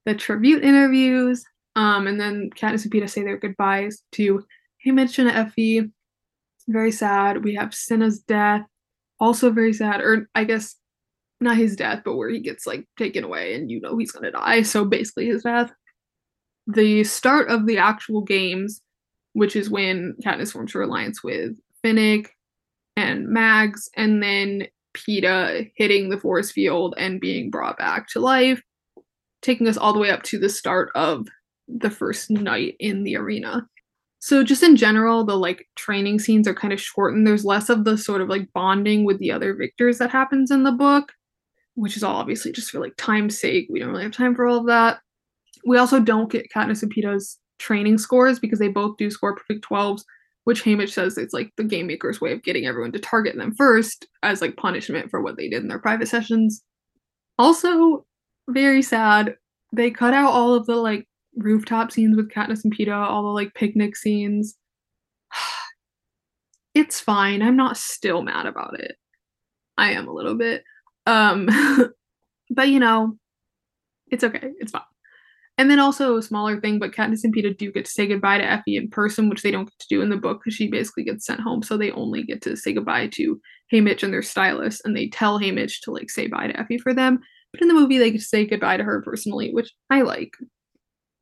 the 0.06 0.14
tribute 0.14 0.64
interviews, 0.64 1.44
um, 1.76 2.06
and 2.06 2.20
then 2.20 2.50
Katniss 2.50 2.84
and 2.84 2.92
Peeta 2.92 3.08
say 3.08 3.22
their 3.22 3.38
goodbyes 3.38 4.02
to 4.12 4.44
Haymitch 4.84 5.18
and 5.18 5.28
Effie. 5.28 5.90
Very 6.68 6.92
sad. 6.92 7.44
We 7.44 7.54
have 7.54 7.74
Cinna's 7.74 8.20
death, 8.20 8.62
also 9.18 9.50
very 9.50 9.72
sad, 9.72 10.00
or 10.00 10.28
I 10.34 10.44
guess 10.44 10.76
not 11.40 11.56
his 11.56 11.76
death, 11.76 12.02
but 12.04 12.16
where 12.16 12.28
he 12.28 12.40
gets 12.40 12.66
like 12.66 12.86
taken 12.98 13.24
away 13.24 13.54
and 13.54 13.70
you 13.70 13.80
know 13.80 13.96
he's 13.96 14.12
gonna 14.12 14.30
die. 14.30 14.62
So 14.62 14.84
basically 14.84 15.26
his 15.26 15.42
death. 15.42 15.72
The 16.66 17.04
start 17.04 17.48
of 17.48 17.66
the 17.66 17.78
actual 17.78 18.20
games, 18.22 18.82
which 19.32 19.56
is 19.56 19.70
when 19.70 20.14
Katniss 20.24 20.52
forms 20.52 20.72
her 20.72 20.82
alliance 20.82 21.24
with 21.24 21.56
Finnick 21.84 22.28
and 22.96 23.28
Mags, 23.28 23.88
and 23.96 24.22
then 24.22 24.66
Peeta 24.94 25.70
hitting 25.76 26.10
the 26.10 26.18
force 26.18 26.50
field 26.50 26.94
and 26.98 27.20
being 27.20 27.50
brought 27.50 27.78
back 27.78 28.08
to 28.08 28.20
life 28.20 28.62
taking 29.42 29.68
us 29.68 29.76
all 29.76 29.92
the 29.92 29.98
way 29.98 30.11
up 30.11 30.22
to 30.24 30.38
the 30.38 30.48
start 30.48 30.90
of 30.94 31.26
the 31.68 31.90
first 31.90 32.31
night 32.31 32.76
in 32.79 33.05
the 33.05 33.16
arena. 33.16 33.66
So 34.18 34.44
just 34.44 34.62
in 34.62 34.76
general, 34.76 35.24
the 35.24 35.37
like 35.37 35.66
training 35.76 36.18
scenes 36.18 36.46
are 36.46 36.55
kind 36.55 36.72
of 36.72 36.81
shortened. 36.81 37.26
There's 37.26 37.44
less 37.44 37.70
of 37.70 37.85
the 37.85 37.96
sort 37.96 38.20
of 38.20 38.29
like 38.29 38.53
bonding 38.53 39.05
with 39.05 39.18
the 39.18 39.33
other 39.33 39.55
victors 39.55 39.98
that 39.98 40.11
happens 40.11 40.50
in 40.50 40.62
the 40.62 40.72
book, 40.72 41.12
which 41.74 41.96
is 41.96 42.03
all 42.03 42.16
obviously 42.16 42.53
just 42.53 42.70
for 42.70 42.81
like 42.81 42.92
time's 42.98 43.38
sake. 43.38 43.68
We 43.70 43.81
don't 43.81 43.88
really 43.88 44.03
have 44.03 44.12
time 44.12 44.35
for 44.35 44.46
all 44.46 44.59
of 44.59 44.66
that. 44.66 45.00
We 45.64 45.79
also 45.79 46.00
don't 46.00 46.31
get 46.31 46.50
Katniss 46.55 46.83
and 46.83 46.92
Peeta's 46.92 47.38
training 47.59 47.98
scores 47.98 48.38
because 48.38 48.59
they 48.59 48.68
both 48.68 48.96
do 48.98 49.11
score 49.11 49.37
perfect 49.37 49.64
12s, 49.64 50.03
which 50.44 50.64
Haymitch 50.64 50.92
says 50.92 51.16
it's 51.16 51.35
like 51.35 51.50
the 51.57 51.64
game 51.64 51.87
maker's 51.87 52.20
way 52.20 52.33
of 52.33 52.42
getting 52.42 52.66
everyone 52.66 52.92
to 52.92 52.98
target 52.98 53.37
them 53.37 53.55
first 53.55 54.07
as 54.22 54.42
like 54.42 54.57
punishment 54.57 55.11
for 55.11 55.22
what 55.22 55.38
they 55.38 55.48
did 55.48 55.62
in 55.62 55.68
their 55.68 55.79
private 55.79 56.09
sessions. 56.09 56.62
Also, 57.38 58.05
very 58.52 58.82
sad. 58.82 59.36
They 59.72 59.90
cut 59.90 60.14
out 60.14 60.32
all 60.32 60.54
of 60.54 60.66
the 60.66 60.76
like 60.76 61.06
rooftop 61.36 61.92
scenes 61.92 62.16
with 62.16 62.30
Katniss 62.30 62.64
and 62.64 62.76
Peeta, 62.76 62.94
all 62.94 63.22
the 63.22 63.28
like 63.28 63.54
picnic 63.54 63.96
scenes. 63.96 64.56
it's 66.74 67.00
fine. 67.00 67.42
I'm 67.42 67.56
not 67.56 67.76
still 67.76 68.22
mad 68.22 68.46
about 68.46 68.78
it. 68.78 68.96
I 69.78 69.92
am 69.92 70.08
a 70.08 70.12
little 70.12 70.34
bit. 70.34 70.64
Um 71.06 71.48
but 72.50 72.68
you 72.68 72.80
know, 72.80 73.16
it's 74.10 74.24
okay. 74.24 74.50
It's 74.58 74.72
fine. 74.72 74.82
And 75.60 75.70
then 75.70 75.78
also 75.78 76.16
a 76.16 76.22
smaller 76.22 76.58
thing, 76.58 76.78
but 76.78 76.92
Katniss 76.92 77.22
and 77.22 77.36
Peeta 77.36 77.54
do 77.54 77.70
get 77.70 77.84
to 77.84 77.90
say 77.90 78.06
goodbye 78.06 78.38
to 78.38 78.50
Effie 78.50 78.76
in 78.76 78.88
person, 78.88 79.28
which 79.28 79.42
they 79.42 79.50
don't 79.50 79.66
get 79.66 79.78
to 79.78 79.88
do 79.90 80.00
in 80.00 80.08
the 80.08 80.16
book 80.16 80.40
because 80.40 80.54
she 80.54 80.68
basically 80.68 81.04
gets 81.04 81.26
sent 81.26 81.40
home. 81.40 81.62
So 81.62 81.76
they 81.76 81.90
only 81.90 82.22
get 82.22 82.40
to 82.42 82.56
say 82.56 82.72
goodbye 82.72 83.08
to 83.08 83.38
Haymitch 83.70 84.02
and 84.02 84.10
their 84.10 84.22
stylist, 84.22 84.80
and 84.86 84.96
they 84.96 85.08
tell 85.08 85.38
Haymitch 85.38 85.82
to 85.82 85.90
like 85.90 86.08
say 86.08 86.28
bye 86.28 86.46
to 86.46 86.58
Effie 86.58 86.78
for 86.78 86.94
them. 86.94 87.20
But 87.52 87.62
in 87.62 87.68
the 87.68 87.74
movie, 87.74 87.98
they 87.98 88.16
say 88.18 88.46
goodbye 88.46 88.76
to 88.76 88.84
her 88.84 89.02
personally, 89.02 89.52
which 89.52 89.72
I 89.90 90.02
like 90.02 90.34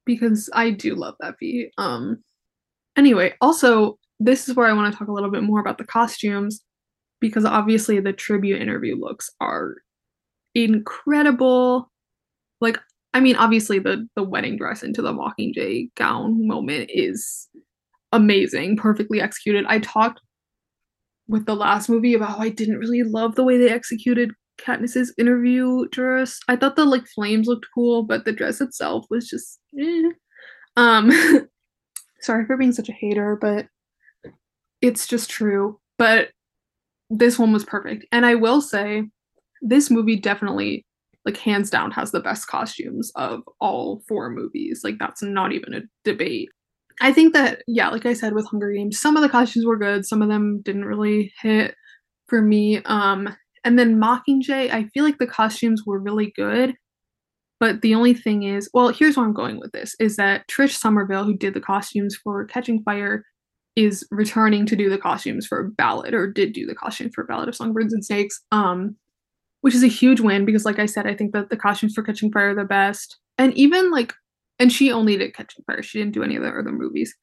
because 0.05 0.49
I 0.53 0.71
do 0.71 0.95
love 0.95 1.14
Effie. 1.23 1.71
Um, 1.79 2.23
anyway, 2.97 3.35
also, 3.41 3.99
this 4.21 4.49
is 4.49 4.57
where 4.57 4.67
I 4.67 4.73
want 4.73 4.93
to 4.93 4.99
talk 4.99 5.09
a 5.09 5.12
little 5.12 5.31
bit 5.31 5.43
more 5.43 5.61
about 5.61 5.79
the 5.79 5.85
costumes 5.85 6.61
because 7.21 7.45
obviously 7.45 8.01
the 8.01 8.12
tribute 8.12 8.61
interview 8.61 8.97
looks 8.97 9.31
are 9.41 9.77
incredible. 10.55 11.91
Like, 12.61 12.79
I 13.14 13.21
mean, 13.21 13.37
obviously 13.37 13.79
the 13.79 14.07
the 14.17 14.23
wedding 14.23 14.57
dress 14.57 14.83
into 14.83 15.03
the 15.03 15.12
Mockingjay 15.12 15.95
gown 15.95 16.47
moment 16.47 16.91
is 16.93 17.49
amazing, 18.12 18.77
perfectly 18.77 19.21
executed. 19.21 19.64
I 19.69 19.79
talked 19.79 20.21
with 21.29 21.47
the 21.47 21.57
last 21.57 21.88
movie 21.88 22.14
about 22.14 22.31
how 22.31 22.38
I 22.38 22.49
didn't 22.49 22.79
really 22.79 23.03
love 23.03 23.35
the 23.35 23.45
way 23.45 23.59
they 23.59 23.71
executed 23.71 24.31
Katniss's 24.59 25.14
interview 25.18 25.88
dress. 25.88 26.40
I 26.49 26.57
thought 26.57 26.77
the 26.77 26.85
like 26.85 27.07
flames 27.07 27.47
looked 27.47 27.66
cool, 27.75 28.03
but 28.03 28.25
the 28.25 28.33
dress 28.33 28.61
itself 28.61 29.07
was 29.11 29.29
just 29.29 29.61
eh. 29.79 30.11
um 30.77 31.11
sorry 32.21 32.47
for 32.47 32.57
being 32.57 32.73
such 32.73 32.88
a 32.88 32.92
hater, 32.92 33.37
but 33.40 33.66
it's 34.81 35.07
just 35.07 35.31
true. 35.31 35.79
But 35.97 36.31
this 37.11 37.38
one 37.38 37.53
was 37.53 37.64
perfect. 37.64 38.07
And 38.12 38.27
I 38.27 38.35
will 38.35 38.61
say 38.61 39.05
this 39.62 39.90
movie 39.90 40.16
definitely 40.16 40.85
like 41.25 41.37
hands 41.37 41.71
down 41.71 41.90
has 41.90 42.11
the 42.11 42.21
best 42.21 42.47
costumes 42.47 43.11
of 43.16 43.42
all 43.61 44.03
four 44.09 44.31
movies. 44.31 44.83
Like 44.85 44.99
that's 44.99 45.23
not 45.23 45.53
even 45.53 45.75
a 45.75 45.83
debate. 46.05 46.49
I 47.01 47.12
think 47.12 47.33
that 47.35 47.62
yeah, 47.66 47.88
like 47.88 48.07
I 48.07 48.12
said 48.12 48.35
with 48.35 48.47
Hunger 48.47 48.73
Games, 48.73 49.01
some 49.01 49.16
of 49.16 49.23
the 49.23 49.29
costumes 49.29 49.66
were 49.66 49.77
good, 49.77 50.07
some 50.07 50.23
of 50.23 50.29
them 50.29 50.62
didn't 50.62 50.85
really 50.85 51.33
hit 51.40 51.75
for 52.27 52.42
me. 52.42 52.83
Um 52.85 53.35
and 53.69 53.79
then 53.79 54.01
Mockingjay, 54.01 54.73
I 54.73 54.85
feel 54.95 55.05
like 55.05 55.19
the 55.19 55.27
costumes 55.27 55.83
were 55.85 55.99
really 55.99 56.33
good. 56.35 56.75
But 57.61 57.83
the 57.83 57.95
only 57.95 58.15
thing 58.15 58.45
is, 58.45 58.71
well, 58.73 58.89
here's 58.89 59.19
where 59.19 59.27
I'm 59.27 59.35
going 59.35 59.59
with 59.59 59.73
this 59.73 59.95
is 60.01 60.17
that 60.17 60.49
Trish 60.49 60.77
Somerville, 60.77 61.25
who 61.25 61.37
did 61.37 61.53
the 61.53 61.61
costumes 61.61 62.17
for 62.17 62.47
Catching 62.47 62.83
Fire, 62.83 63.25
is 63.77 64.07
returning 64.11 64.65
to 64.65 64.75
do 64.75 64.89
the 64.89 64.97
costumes 64.97 65.47
for 65.47 65.71
Ballad, 65.77 66.15
or 66.15 66.33
did 66.33 66.55
do 66.55 66.65
the 66.65 66.75
costumes 66.75 67.13
for 67.15 67.25
Ballad 67.25 67.51
of 67.51 67.55
Songbirds 67.55 67.93
and 67.93 68.03
Snakes. 68.03 68.41
Um, 68.53 68.97
which 69.61 69.75
is 69.75 69.83
a 69.83 69.89
huge 69.89 70.21
win 70.21 70.47
because, 70.47 70.65
like 70.65 70.79
I 70.79 70.87
said, 70.87 71.07
I 71.07 71.15
think 71.15 71.33
that 71.33 71.51
the 71.51 71.57
costumes 71.57 71.93
for 71.93 72.03
Catching 72.03 72.33
Fire 72.33 72.53
are 72.53 72.55
the 72.55 72.65
best. 72.65 73.19
And 73.37 73.53
even 73.53 73.91
like, 73.91 74.15
and 74.59 74.73
she 74.73 74.91
only 74.91 75.19
did 75.19 75.35
Catching 75.35 75.63
Fire, 75.67 75.83
she 75.83 75.99
didn't 75.99 76.15
do 76.15 76.23
any 76.23 76.37
of 76.37 76.43
the 76.43 76.49
other 76.49 76.73
movies. 76.73 77.15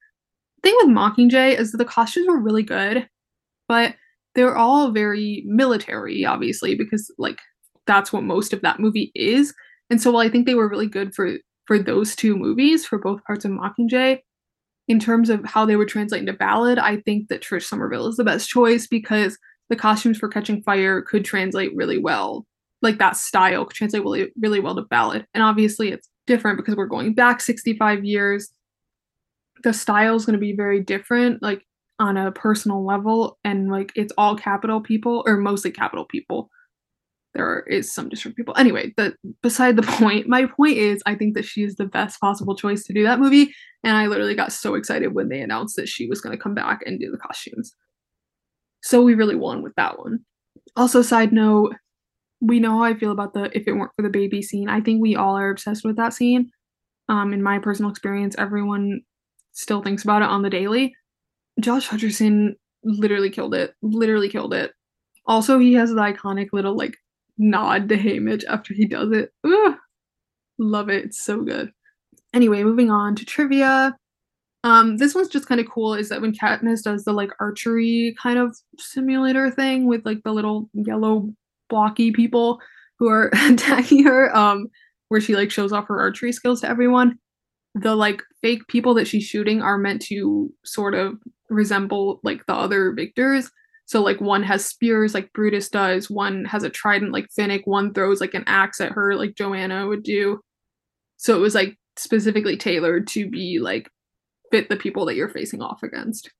The 0.61 0.69
thing 0.69 0.77
with 0.81 0.95
Mockingjay 0.95 1.57
is 1.57 1.71
that 1.71 1.77
the 1.77 1.85
costumes 1.85 2.27
were 2.27 2.39
really 2.39 2.61
good, 2.61 3.07
but 3.67 3.95
they're 4.35 4.57
all 4.57 4.91
very 4.91 5.43
military, 5.47 6.25
obviously, 6.25 6.75
because 6.75 7.11
like 7.17 7.39
that's 7.87 8.13
what 8.13 8.23
most 8.23 8.53
of 8.53 8.61
that 8.61 8.79
movie 8.79 9.11
is. 9.15 9.53
And 9.89 10.01
so 10.01 10.11
while 10.11 10.25
I 10.25 10.29
think 10.29 10.45
they 10.45 10.55
were 10.55 10.69
really 10.69 10.87
good 10.87 11.13
for 11.15 11.37
for 11.65 11.79
those 11.79 12.15
two 12.15 12.37
movies, 12.37 12.85
for 12.85 12.99
both 12.99 13.23
parts 13.23 13.43
of 13.43 13.51
Mockingjay, 13.51 14.19
in 14.87 14.99
terms 14.99 15.29
of 15.29 15.43
how 15.45 15.65
they 15.65 15.75
would 15.75 15.87
translate 15.87 16.19
into 16.19 16.33
ballad, 16.33 16.77
I 16.77 16.97
think 16.97 17.29
that 17.29 17.41
Trish 17.41 17.63
Somerville 17.63 18.07
is 18.07 18.17
the 18.17 18.23
best 18.23 18.49
choice 18.49 18.85
because 18.85 19.37
the 19.69 19.75
costumes 19.75 20.17
for 20.19 20.29
Catching 20.29 20.61
Fire 20.61 21.01
could 21.01 21.25
translate 21.25 21.75
really 21.75 21.97
well. 21.97 22.45
Like 22.83 22.99
that 22.99 23.17
style 23.17 23.65
could 23.65 23.75
translate 23.75 24.03
really, 24.03 24.31
really 24.39 24.59
well 24.59 24.75
to 24.75 24.83
ballad. 24.83 25.25
And 25.33 25.43
obviously 25.43 25.89
it's 25.91 26.07
different 26.27 26.57
because 26.57 26.75
we're 26.75 26.85
going 26.85 27.15
back 27.15 27.41
65 27.41 28.05
years. 28.05 28.49
The 29.63 29.73
style 29.73 30.15
is 30.15 30.25
going 30.25 30.33
to 30.33 30.39
be 30.39 30.55
very 30.55 30.81
different, 30.81 31.41
like 31.41 31.63
on 31.99 32.17
a 32.17 32.31
personal 32.31 32.85
level. 32.85 33.37
And 33.43 33.71
like 33.71 33.91
it's 33.95 34.13
all 34.17 34.35
capital 34.35 34.81
people 34.81 35.23
or 35.25 35.37
mostly 35.37 35.71
capital 35.71 36.05
people 36.05 36.49
there 37.35 37.59
is 37.67 37.93
some 37.93 38.09
district 38.09 38.37
people. 38.37 38.55
Anyway, 38.57 38.93
the 38.97 39.13
beside 39.43 39.75
the 39.75 39.81
point, 39.99 40.27
my 40.27 40.45
point 40.45 40.77
is 40.77 41.03
I 41.05 41.15
think 41.15 41.35
that 41.35 41.45
she 41.45 41.63
is 41.63 41.75
the 41.75 41.85
best 41.85 42.19
possible 42.19 42.55
choice 42.55 42.83
to 42.85 42.93
do 42.93 43.03
that 43.03 43.19
movie. 43.19 43.53
And 43.83 43.95
I 43.95 44.07
literally 44.07 44.35
got 44.35 44.53
so 44.53 44.73
excited 44.73 45.13
when 45.13 45.29
they 45.29 45.41
announced 45.41 45.75
that 45.75 45.89
she 45.89 46.07
was 46.07 46.21
gonna 46.21 46.37
come 46.37 46.55
back 46.55 46.81
and 46.85 46.99
do 46.99 47.11
the 47.11 47.17
costumes. 47.17 47.75
So 48.81 49.03
we 49.03 49.13
really 49.13 49.35
won 49.35 49.61
with 49.61 49.75
that 49.75 49.99
one. 49.99 50.19
Also, 50.75 51.01
side 51.01 51.33
note, 51.33 51.75
we 52.41 52.59
know 52.59 52.77
how 52.77 52.83
I 52.83 52.95
feel 52.95 53.11
about 53.11 53.33
the 53.33 53.55
if 53.55 53.67
it 53.67 53.73
weren't 53.73 53.91
for 53.95 54.03
the 54.03 54.09
baby 54.09 54.41
scene. 54.41 54.69
I 54.69 54.79
think 54.79 55.01
we 55.01 55.15
all 55.15 55.37
are 55.37 55.49
obsessed 55.49 55.83
with 55.83 55.97
that 55.97 56.13
scene. 56.13 56.49
Um, 57.09 57.33
in 57.33 57.43
my 57.43 57.59
personal 57.59 57.91
experience, 57.91 58.35
everyone 58.37 59.01
still 59.51 59.81
thinks 59.81 60.03
about 60.03 60.21
it 60.21 60.29
on 60.29 60.41
the 60.41 60.49
daily. 60.49 60.95
Josh 61.59 61.87
Hutcherson 61.87 62.55
literally 62.83 63.29
killed 63.29 63.53
it. 63.55 63.73
Literally 63.81 64.29
killed 64.29 64.53
it. 64.53 64.71
Also, 65.25 65.57
he 65.59 65.73
has 65.73 65.89
the 65.89 65.95
iconic 65.95 66.49
little 66.53 66.75
like 66.75 66.95
nod 67.37 67.89
to 67.89 67.97
Haymitch 67.97 68.43
after 68.47 68.73
he 68.73 68.85
does 68.85 69.11
it. 69.11 69.31
Ugh, 69.43 69.75
love 70.57 70.89
it. 70.89 71.05
It's 71.05 71.23
so 71.23 71.41
good. 71.41 71.71
Anyway, 72.33 72.63
moving 72.63 72.91
on 72.91 73.15
to 73.15 73.25
trivia. 73.25 73.95
Um, 74.63 74.97
this 74.97 75.13
one's 75.13 75.27
just 75.27 75.47
kind 75.47 75.61
of 75.61 75.69
cool 75.69 75.93
is 75.93 76.09
that 76.09 76.21
when 76.21 76.33
Katniss 76.33 76.83
does 76.83 77.03
the 77.03 77.13
like 77.13 77.29
archery 77.39 78.15
kind 78.21 78.39
of 78.39 78.55
simulator 78.79 79.51
thing 79.51 79.87
with 79.87 80.05
like 80.05 80.23
the 80.23 80.31
little 80.31 80.69
yellow 80.73 81.29
blocky 81.69 82.11
people 82.11 82.59
who 82.97 83.07
are 83.07 83.31
attacking 83.47 84.03
her, 84.03 84.35
um, 84.35 84.67
where 85.09 85.21
she 85.21 85.35
like 85.35 85.51
shows 85.51 85.71
off 85.71 85.87
her 85.87 85.99
archery 85.99 86.31
skills 86.31 86.61
to 86.61 86.69
everyone, 86.69 87.17
the 87.75 87.95
like 87.95 88.23
fake 88.41 88.67
people 88.67 88.93
that 88.95 89.07
she's 89.07 89.23
shooting 89.23 89.61
are 89.61 89.77
meant 89.77 90.01
to 90.01 90.51
sort 90.63 90.95
of 90.95 91.15
resemble 91.49 92.19
like 92.23 92.45
the 92.45 92.53
other 92.53 92.91
victors. 92.93 93.49
So 93.85 94.01
like 94.01 94.19
one 94.19 94.43
has 94.43 94.65
spears 94.65 95.13
like 95.13 95.31
Brutus 95.33 95.69
does, 95.69 96.09
one 96.09 96.45
has 96.45 96.63
a 96.63 96.69
trident 96.69 97.11
like 97.11 97.27
Finnick, 97.37 97.61
one 97.65 97.93
throws 97.93 98.19
like 98.19 98.33
an 98.33 98.43
axe 98.47 98.81
at 98.81 98.93
her 98.93 99.15
like 99.15 99.35
Johanna 99.35 99.87
would 99.87 100.03
do. 100.03 100.41
So 101.17 101.35
it 101.35 101.39
was 101.39 101.55
like 101.55 101.77
specifically 101.97 102.57
tailored 102.57 103.07
to 103.07 103.29
be 103.29 103.59
like 103.59 103.89
fit 104.51 104.69
the 104.69 104.75
people 104.75 105.05
that 105.05 105.15
you're 105.15 105.29
facing 105.29 105.61
off 105.61 105.83
against, 105.83 106.31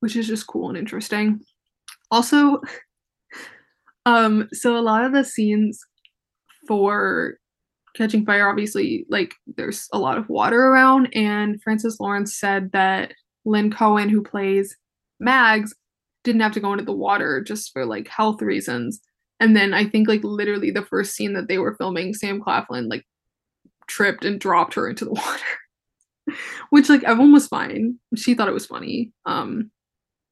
which 0.00 0.16
is 0.16 0.26
just 0.26 0.46
cool 0.46 0.68
and 0.68 0.78
interesting. 0.78 1.40
Also, 2.10 2.60
um, 4.06 4.48
so 4.52 4.76
a 4.76 4.80
lot 4.80 5.04
of 5.04 5.12
the 5.12 5.24
scenes 5.24 5.80
for 6.68 7.38
Catching 7.94 8.26
Fire, 8.26 8.48
obviously, 8.48 9.06
like 9.08 9.34
there's 9.56 9.88
a 9.92 9.98
lot 9.98 10.18
of 10.18 10.28
water 10.28 10.60
around, 10.60 11.08
and 11.14 11.60
Francis 11.62 11.98
Lawrence 11.98 12.38
said 12.38 12.70
that 12.72 13.14
Lynn 13.46 13.70
Cohen, 13.70 14.08
who 14.08 14.22
plays 14.22 14.76
Mags, 15.18 15.74
didn't 16.24 16.42
have 16.42 16.52
to 16.52 16.60
go 16.60 16.72
into 16.72 16.84
the 16.84 16.92
water 16.92 17.40
just 17.40 17.72
for 17.72 17.86
like 17.86 18.08
health 18.08 18.42
reasons. 18.42 19.00
And 19.40 19.56
then 19.56 19.72
I 19.72 19.84
think 19.86 20.08
like 20.08 20.24
literally 20.24 20.70
the 20.70 20.84
first 20.84 21.14
scene 21.14 21.32
that 21.34 21.48
they 21.48 21.58
were 21.58 21.76
filming, 21.76 22.12
Sam 22.12 22.42
Claflin 22.42 22.88
like 22.88 23.06
tripped 23.86 24.24
and 24.24 24.40
dropped 24.40 24.74
her 24.74 24.88
into 24.88 25.04
the 25.04 25.12
water. 26.26 26.36
Which 26.70 26.88
like 26.88 27.04
everyone 27.04 27.32
was 27.32 27.46
fine. 27.46 27.98
She 28.16 28.34
thought 28.34 28.48
it 28.48 28.54
was 28.54 28.66
funny. 28.66 29.12
Um 29.24 29.70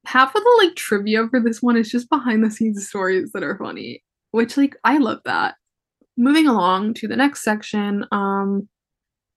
half 0.07 0.35
of 0.35 0.43
the 0.43 0.61
like 0.63 0.77
trivia 0.77 1.27
for 1.29 1.41
this 1.41 1.63
one 1.63 1.77
is 1.77 1.91
just 1.91 2.11
behind 2.11 2.45
the 2.45 2.51
scenes 2.51 2.87
stories 2.87 3.31
that 3.33 3.43
are 3.43 3.57
funny, 3.57 4.03
which 4.33 4.57
like 4.57 4.77
I 4.85 4.99
love 4.99 5.21
that. 5.25 5.55
Moving 6.17 6.47
along 6.47 6.95
to 6.95 7.09
the 7.09 7.17
next 7.17 7.45
section, 7.45 8.05
um 8.11 8.69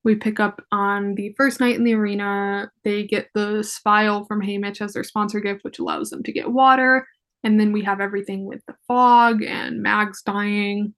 we 0.08 0.15
pick 0.15 0.39
up 0.39 0.63
on 0.72 1.15
the 1.15 1.34
first 1.36 1.60
night 1.60 1.76
in 1.76 1.84
the 1.84 1.93
arena. 1.93 2.72
They 2.86 3.04
get 3.04 3.28
the 3.36 3.62
spile 3.62 4.24
from 4.24 4.41
Haymitch 4.41 4.80
as 4.80 4.93
their 4.93 5.04
sponsor 5.04 5.41
gift, 5.41 5.65
which 5.65 5.80
allows 5.80 6.10
them 6.10 6.24
to 6.24 6.32
get 6.32 6.54
water. 6.54 7.06
And 7.43 7.60
then 7.60 7.74
we 7.74 7.84
have 7.84 8.00
everything 8.00 8.46
with 8.46 8.62
the 8.67 8.76
fog 8.88 9.43
and 9.43 9.84
Mags 9.84 10.22
dying. 10.22 10.93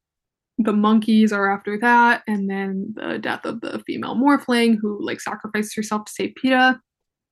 The 0.59 0.73
monkeys 0.73 1.33
are 1.33 1.51
after 1.51 1.79
that, 1.79 2.21
and 2.27 2.49
then 2.49 2.93
the 2.95 3.17
death 3.17 3.45
of 3.45 3.61
the 3.61 3.81
female 3.87 4.15
morphling 4.15 4.77
who 4.79 5.03
like 5.03 5.21
sacrificed 5.21 5.75
herself 5.75 6.05
to 6.05 6.11
save 6.11 6.33
Peeta. 6.41 6.79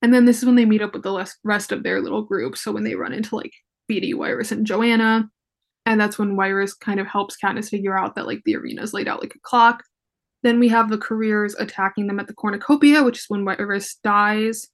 And 0.02 0.12
then 0.12 0.26
this 0.26 0.40
is 0.40 0.46
when 0.46 0.56
they 0.56 0.66
meet 0.66 0.82
up 0.82 0.94
with 0.94 1.04
the 1.04 1.32
rest 1.44 1.72
of 1.72 1.84
their 1.84 2.02
little 2.02 2.24
group. 2.24 2.58
So 2.58 2.72
when 2.72 2.86
they 2.86 2.96
run 2.96 3.14
into 3.14 3.36
like 3.36 3.54
Beetee, 3.92 4.16
Wiress, 4.16 4.52
and 4.52 4.66
Johanna, 4.66 5.30
and 5.86 6.02
that's 6.02 6.18
when 6.18 6.38
Wiress 6.38 6.74
kind 6.74 7.00
of 7.00 7.06
helps 7.06 7.38
Katniss 7.38 7.70
figure 7.70 7.98
out 7.98 8.16
that 8.16 8.26
like 8.26 8.42
the 8.46 8.56
arena 8.56 8.82
is 8.82 8.94
laid 8.94 9.08
out 9.08 9.22
like 9.22 9.36
a 9.36 9.40
clock. 9.44 9.84
Then 10.44 10.60
we 10.60 10.68
have 10.70 10.90
the 10.90 10.98
careers 10.98 11.56
attacking 11.56 12.08
them 12.08 12.20
at 12.20 12.28
the 12.28 12.34
cornucopia, 12.34 13.04
which 13.04 13.20
is 13.20 13.26
when 13.28 13.46
Wiress 13.46 13.96
dies. 14.04 14.68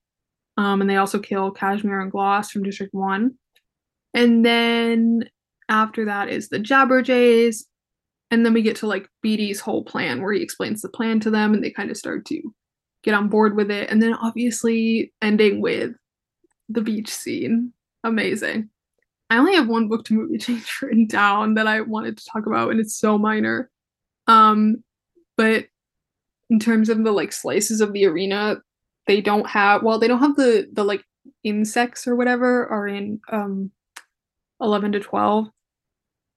Um, 0.57 0.81
and 0.81 0.89
they 0.89 0.97
also 0.97 1.19
kill 1.19 1.51
Cashmere 1.51 2.01
and 2.01 2.11
Gloss 2.11 2.51
from 2.51 2.63
District 2.63 2.93
1. 2.93 3.33
And 4.13 4.45
then 4.45 5.29
after 5.69 6.05
that 6.05 6.29
is 6.29 6.49
the 6.49 6.59
Jabberjays. 6.59 7.63
And 8.29 8.45
then 8.45 8.53
we 8.53 8.61
get 8.61 8.75
to 8.77 8.87
like 8.87 9.07
Beetee's 9.21 9.59
whole 9.59 9.83
plan 9.83 10.21
where 10.21 10.33
he 10.33 10.41
explains 10.41 10.81
the 10.81 10.89
plan 10.89 11.19
to 11.21 11.31
them 11.31 11.53
and 11.53 11.63
they 11.63 11.71
kind 11.71 11.89
of 11.91 11.97
start 11.97 12.25
to 12.25 12.41
get 13.03 13.13
on 13.13 13.29
board 13.29 13.55
with 13.55 13.71
it. 13.71 13.89
And 13.89 14.01
then 14.01 14.13
obviously 14.13 15.13
ending 15.21 15.61
with 15.61 15.91
the 16.69 16.81
beach 16.81 17.09
scene. 17.09 17.73
Amazing. 18.03 18.69
I 19.29 19.37
only 19.37 19.55
have 19.55 19.67
one 19.67 19.87
book 19.87 20.05
to 20.05 20.13
movie 20.13 20.37
change 20.39 20.79
written 20.81 21.07
down 21.07 21.55
that 21.55 21.67
I 21.67 21.81
wanted 21.81 22.17
to 22.17 22.25
talk 22.25 22.45
about, 22.45 22.71
and 22.71 22.79
it's 22.79 22.97
so 22.97 23.17
minor. 23.17 23.69
Um, 24.27 24.83
but 25.37 25.65
in 26.49 26.59
terms 26.59 26.89
of 26.89 27.03
the 27.03 27.11
like 27.11 27.33
slices 27.33 27.81
of 27.81 27.93
the 27.93 28.05
arena, 28.05 28.57
they 29.07 29.21
don't 29.21 29.49
have 29.49 29.83
well, 29.83 29.99
they 29.99 30.07
don't 30.07 30.19
have 30.19 30.35
the 30.35 30.67
the 30.71 30.83
like 30.83 31.03
insects 31.43 32.07
or 32.07 32.15
whatever 32.15 32.67
are 32.67 32.87
in 32.87 33.19
um 33.31 33.71
11 34.61 34.93
to 34.93 34.99
12 34.99 35.47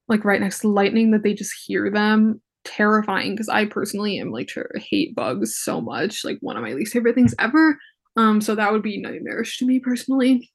like 0.08 0.24
right 0.24 0.40
next 0.40 0.60
to 0.60 0.68
lightning 0.68 1.10
that 1.10 1.22
they 1.22 1.34
just 1.34 1.52
hear 1.66 1.90
them. 1.90 2.40
Terrifying 2.64 3.32
because 3.32 3.48
i 3.48 3.64
personally 3.64 4.18
am 4.18 4.32
like 4.32 4.48
to 4.48 4.64
hate 4.74 5.14
bugs 5.14 5.56
so 5.56 5.80
much 5.80 6.24
like 6.24 6.38
one 6.40 6.56
of 6.56 6.64
my 6.64 6.72
least 6.72 6.92
favorite 6.92 7.14
things 7.14 7.34
ever. 7.38 7.78
Um 8.16 8.40
so 8.40 8.54
that 8.54 8.72
would 8.72 8.82
be 8.82 9.00
nightmarish 9.00 9.58
to 9.58 9.66
me 9.66 9.78
personally. 9.78 10.50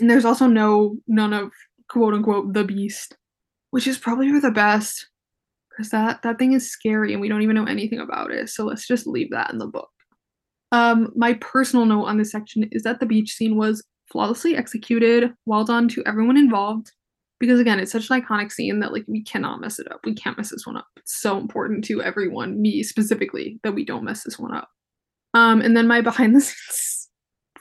And 0.00 0.08
there's 0.08 0.24
also 0.24 0.46
no 0.46 0.96
none 1.06 1.32
of 1.32 1.52
quote 1.88 2.14
unquote 2.14 2.54
the 2.54 2.64
beast 2.64 3.16
which 3.70 3.86
is 3.86 3.98
probably 3.98 4.30
for 4.30 4.40
the 4.40 4.50
best 4.50 5.08
because 5.82 5.90
that 5.90 6.22
that 6.22 6.38
thing 6.38 6.52
is 6.52 6.70
scary 6.70 7.12
and 7.12 7.20
we 7.20 7.28
don't 7.28 7.42
even 7.42 7.56
know 7.56 7.64
anything 7.64 7.98
about 7.98 8.30
it. 8.30 8.48
So 8.48 8.64
let's 8.64 8.86
just 8.86 9.06
leave 9.06 9.30
that 9.30 9.50
in 9.50 9.58
the 9.58 9.66
book. 9.66 9.90
Um, 10.70 11.12
my 11.16 11.34
personal 11.34 11.84
note 11.84 12.04
on 12.04 12.18
this 12.18 12.30
section 12.30 12.68
is 12.70 12.82
that 12.84 13.00
the 13.00 13.06
beach 13.06 13.32
scene 13.34 13.56
was 13.56 13.84
flawlessly 14.10 14.56
executed. 14.56 15.32
Well 15.44 15.64
done 15.64 15.88
to 15.88 16.02
everyone 16.06 16.36
involved. 16.36 16.92
Because 17.40 17.58
again, 17.58 17.80
it's 17.80 17.90
such 17.90 18.08
an 18.08 18.22
iconic 18.22 18.52
scene 18.52 18.78
that 18.80 18.92
like 18.92 19.04
we 19.08 19.24
cannot 19.24 19.60
mess 19.60 19.80
it 19.80 19.90
up. 19.90 20.00
We 20.04 20.14
can't 20.14 20.36
mess 20.36 20.50
this 20.50 20.64
one 20.64 20.76
up. 20.76 20.86
It's 20.96 21.20
so 21.20 21.38
important 21.38 21.84
to 21.86 22.00
everyone, 22.00 22.62
me 22.62 22.84
specifically, 22.84 23.58
that 23.64 23.72
we 23.72 23.84
don't 23.84 24.04
mess 24.04 24.22
this 24.22 24.38
one 24.38 24.54
up. 24.54 24.68
Um, 25.34 25.60
and 25.60 25.76
then 25.76 25.88
my 25.88 26.00
behind 26.02 26.36
the 26.36 26.40
scenes 26.40 27.08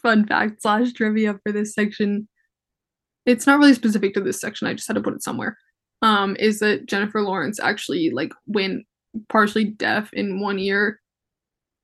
fun 0.02 0.26
fact 0.26 0.62
slash 0.62 0.94
trivia 0.94 1.40
for 1.44 1.52
this 1.52 1.74
section. 1.74 2.28
It's 3.26 3.46
not 3.46 3.60
really 3.60 3.74
specific 3.74 4.14
to 4.16 4.22
this 4.22 4.42
section. 4.42 4.68
I 4.68 4.74
just 4.74 4.88
had 4.88 4.96
to 4.96 5.02
put 5.02 5.14
it 5.14 5.24
somewhere 5.24 5.58
um, 6.02 6.36
is 6.40 6.60
that 6.60 6.86
Jennifer 6.88 7.22
Lawrence 7.22 7.60
actually 7.60 8.10
like 8.10 8.34
went 8.48 8.86
partially 9.30 9.66
deaf 9.66 10.12
in 10.14 10.40
one 10.40 10.60
ear 10.60 11.00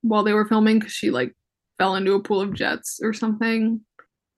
while 0.01 0.23
they 0.23 0.33
were 0.33 0.47
filming 0.47 0.79
because 0.79 0.93
she 0.93 1.11
like 1.11 1.35
fell 1.77 1.95
into 1.95 2.13
a 2.13 2.21
pool 2.21 2.41
of 2.41 2.53
jets 2.53 2.99
or 3.03 3.13
something 3.13 3.81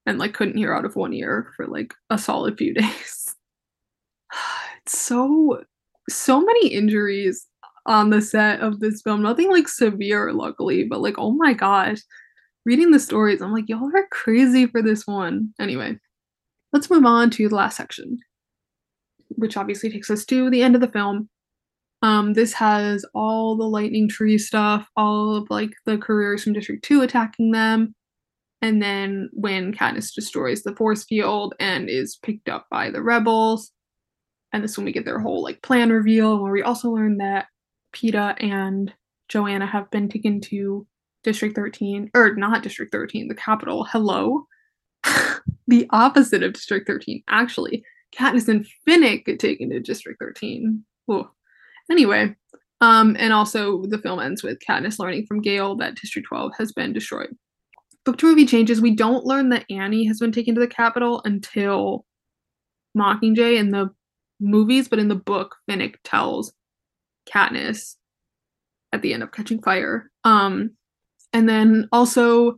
and 0.05 0.19
like 0.19 0.33
couldn't 0.33 0.57
hear 0.57 0.73
out 0.73 0.85
of 0.85 0.95
one 0.95 1.13
ear 1.13 1.53
for 1.55 1.67
like 1.67 1.93
a 2.09 2.17
solid 2.17 2.57
few 2.57 2.73
days. 2.75 3.35
it's 4.81 4.99
so 4.99 5.63
so 6.09 6.41
many 6.41 6.69
injuries 6.69 7.45
on 7.85 8.09
the 8.09 8.21
set 8.21 8.59
of 8.61 8.79
this 8.79 9.01
film. 9.01 9.21
Nothing 9.21 9.49
like 9.49 9.67
severe, 9.67 10.33
luckily, 10.33 10.83
but 10.83 11.01
like 11.01 11.15
oh 11.17 11.31
my 11.31 11.53
gosh. 11.53 11.99
Reading 12.65 12.91
the 12.91 12.99
stories, 12.99 13.41
I'm 13.41 13.53
like, 13.53 13.69
y'all 13.69 13.89
are 13.95 14.07
crazy 14.11 14.67
for 14.67 14.81
this 14.81 15.07
one. 15.07 15.53
Anyway, 15.59 15.97
let's 16.73 16.89
move 16.89 17.05
on 17.05 17.29
to 17.31 17.47
the 17.47 17.55
last 17.55 17.77
section 17.77 18.19
which 19.29 19.57
obviously 19.57 19.89
takes 19.89 20.09
us 20.09 20.25
to 20.25 20.49
the 20.49 20.61
end 20.61 20.75
of 20.75 20.81
the 20.81 20.91
film. 20.91 21.29
Um, 22.01 22.33
this 22.33 22.53
has 22.53 23.05
all 23.13 23.57
the 23.57 23.65
lightning 23.65 24.07
tree 24.07 24.37
stuff, 24.37 24.87
all 24.95 25.35
of 25.35 25.47
like 25.49 25.71
the 25.85 25.97
careers 25.97 26.43
from 26.43 26.53
District 26.53 26.83
2 26.83 27.01
attacking 27.01 27.51
them. 27.51 27.93
And 28.61 28.81
then 28.81 29.29
when 29.33 29.73
Katniss 29.73 30.13
destroys 30.13 30.63
the 30.63 30.75
force 30.75 31.05
field 31.05 31.55
and 31.59 31.89
is 31.89 32.17
picked 32.21 32.49
up 32.49 32.67
by 32.69 32.89
the 32.89 33.01
rebels. 33.01 33.71
And 34.51 34.63
this 34.63 34.77
when 34.77 34.85
we 34.85 34.91
get 34.91 35.05
their 35.05 35.19
whole 35.19 35.43
like 35.43 35.61
plan 35.61 35.91
reveal, 35.91 36.41
where 36.41 36.51
we 36.51 36.63
also 36.63 36.89
learn 36.89 37.17
that 37.17 37.47
Peeta 37.93 38.41
and 38.43 38.93
Johanna 39.27 39.67
have 39.67 39.89
been 39.91 40.09
taken 40.09 40.41
to 40.41 40.85
District 41.23 41.55
13, 41.55 42.11
or 42.15 42.35
not 42.35 42.63
District 42.63 42.91
13, 42.91 43.27
the 43.27 43.35
Capitol. 43.35 43.85
Hello. 43.85 44.45
the 45.67 45.87
opposite 45.91 46.43
of 46.43 46.53
District 46.53 46.87
13, 46.87 47.23
actually. 47.29 47.83
Katniss 48.15 48.47
and 48.47 48.65
Finnick 48.87 49.25
get 49.25 49.39
taken 49.39 49.69
to 49.69 49.79
District 49.79 50.19
13. 50.19 50.83
Ooh. 51.11 51.29
Anyway, 51.91 52.35
um, 52.81 53.15
and 53.19 53.33
also 53.33 53.83
the 53.83 53.97
film 53.97 54.19
ends 54.19 54.43
with 54.43 54.59
Katniss 54.59 54.99
learning 54.99 55.25
from 55.25 55.41
Gale 55.41 55.75
that 55.77 55.95
District 55.95 56.27
12 56.27 56.53
has 56.57 56.71
been 56.71 56.93
destroyed. 56.93 57.35
Book 58.05 58.17
to 58.17 58.27
movie 58.27 58.45
changes. 58.45 58.81
We 58.81 58.95
don't 58.95 59.25
learn 59.25 59.49
that 59.49 59.65
Annie 59.69 60.05
has 60.05 60.19
been 60.19 60.31
taken 60.31 60.55
to 60.55 60.61
the 60.61 60.67
Capitol 60.67 61.21
until 61.25 62.05
Mockingjay 62.97 63.57
in 63.57 63.71
the 63.71 63.89
movies, 64.39 64.87
but 64.87 64.99
in 64.99 65.09
the 65.09 65.15
book, 65.15 65.57
Finnick 65.69 65.95
tells 66.03 66.53
Katniss 67.31 67.95
at 68.93 69.01
the 69.01 69.13
end 69.13 69.23
of 69.23 69.31
Catching 69.31 69.61
Fire. 69.61 70.09
Um, 70.23 70.71
and 71.33 71.47
then 71.47 71.87
also 71.91 72.57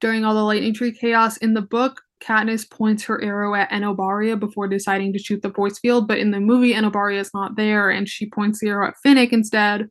during 0.00 0.24
all 0.24 0.34
the 0.34 0.42
lightning 0.42 0.74
tree 0.74 0.92
chaos 0.92 1.36
in 1.38 1.54
the 1.54 1.62
book, 1.62 2.02
Katniss 2.22 2.68
points 2.68 3.04
her 3.04 3.22
arrow 3.22 3.54
at 3.54 3.70
Enobaria 3.70 4.38
before 4.38 4.68
deciding 4.68 5.12
to 5.12 5.18
shoot 5.18 5.42
the 5.42 5.50
force 5.52 5.78
field, 5.78 6.06
but 6.06 6.18
in 6.18 6.30
the 6.30 6.40
movie, 6.40 6.72
Enobaria 6.72 7.18
is 7.18 7.30
not 7.34 7.56
there, 7.56 7.90
and 7.90 8.08
she 8.08 8.30
points 8.30 8.60
the 8.60 8.68
arrow 8.68 8.88
at 8.88 8.94
Finnick 9.04 9.32
instead, 9.32 9.88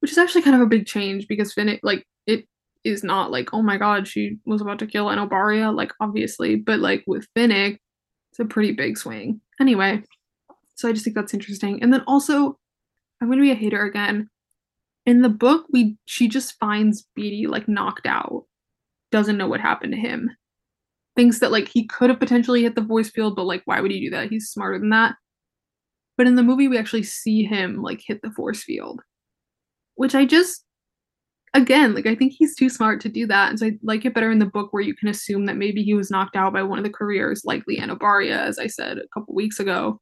which 0.00 0.10
is 0.10 0.18
actually 0.18 0.42
kind 0.42 0.56
of 0.56 0.62
a 0.62 0.66
big 0.66 0.86
change 0.86 1.26
because 1.28 1.54
Finnick, 1.54 1.80
like, 1.82 2.06
it 2.26 2.46
is 2.84 3.04
not 3.04 3.30
like, 3.30 3.52
oh 3.52 3.62
my 3.62 3.76
god, 3.76 4.08
she 4.08 4.38
was 4.46 4.60
about 4.60 4.78
to 4.78 4.86
kill 4.86 5.06
Enobaria, 5.06 5.74
like, 5.74 5.92
obviously, 6.00 6.56
but 6.56 6.80
like 6.80 7.04
with 7.06 7.26
Finnick, 7.36 7.78
it's 8.30 8.40
a 8.40 8.44
pretty 8.44 8.72
big 8.72 8.96
swing. 8.96 9.40
Anyway, 9.60 10.02
so 10.76 10.88
I 10.88 10.92
just 10.92 11.04
think 11.04 11.16
that's 11.16 11.34
interesting. 11.34 11.82
And 11.82 11.92
then 11.92 12.02
also, 12.06 12.58
I'm 13.20 13.28
gonna 13.28 13.42
be 13.42 13.50
a 13.50 13.56
hater 13.56 13.84
again. 13.84 14.28
In 15.04 15.22
the 15.22 15.28
book, 15.28 15.66
we 15.70 15.96
she 16.06 16.28
just 16.28 16.58
finds 16.58 17.06
Beetee 17.18 17.48
like 17.48 17.68
knocked 17.68 18.06
out, 18.06 18.44
doesn't 19.10 19.36
know 19.36 19.48
what 19.48 19.60
happened 19.60 19.92
to 19.92 19.98
him, 19.98 20.30
thinks 21.20 21.40
that 21.40 21.52
like 21.52 21.68
he 21.68 21.86
could 21.86 22.08
have 22.08 22.18
potentially 22.18 22.62
hit 22.62 22.74
the 22.74 22.84
force 22.84 23.10
field, 23.10 23.36
but 23.36 23.44
like 23.44 23.60
why 23.66 23.78
would 23.78 23.90
he 23.90 24.00
do 24.00 24.08
that? 24.08 24.30
He's 24.30 24.48
smarter 24.48 24.78
than 24.78 24.88
that. 24.88 25.16
But 26.16 26.26
in 26.26 26.34
the 26.34 26.42
movie, 26.42 26.66
we 26.66 26.78
actually 26.78 27.02
see 27.02 27.44
him 27.44 27.82
like 27.82 28.00
hit 28.02 28.22
the 28.22 28.30
force 28.30 28.64
field, 28.64 29.02
which 29.96 30.14
I 30.14 30.24
just 30.24 30.64
again 31.52 31.94
like 31.94 32.06
I 32.06 32.14
think 32.14 32.32
he's 32.32 32.56
too 32.56 32.70
smart 32.70 33.02
to 33.02 33.10
do 33.10 33.26
that, 33.26 33.50
and 33.50 33.58
so 33.58 33.66
I 33.66 33.72
like 33.82 34.06
it 34.06 34.14
better 34.14 34.30
in 34.30 34.38
the 34.38 34.46
book 34.46 34.72
where 34.72 34.82
you 34.82 34.94
can 34.94 35.08
assume 35.08 35.44
that 35.44 35.58
maybe 35.58 35.82
he 35.82 35.92
was 35.92 36.10
knocked 36.10 36.36
out 36.36 36.54
by 36.54 36.62
one 36.62 36.78
of 36.78 36.84
the 36.84 36.90
careers, 36.90 37.42
like 37.44 37.64
likely 37.66 37.76
Enobaria, 37.76 38.38
as 38.38 38.58
I 38.58 38.66
said 38.66 38.96
a 38.96 39.08
couple 39.12 39.34
weeks 39.34 39.60
ago. 39.60 40.00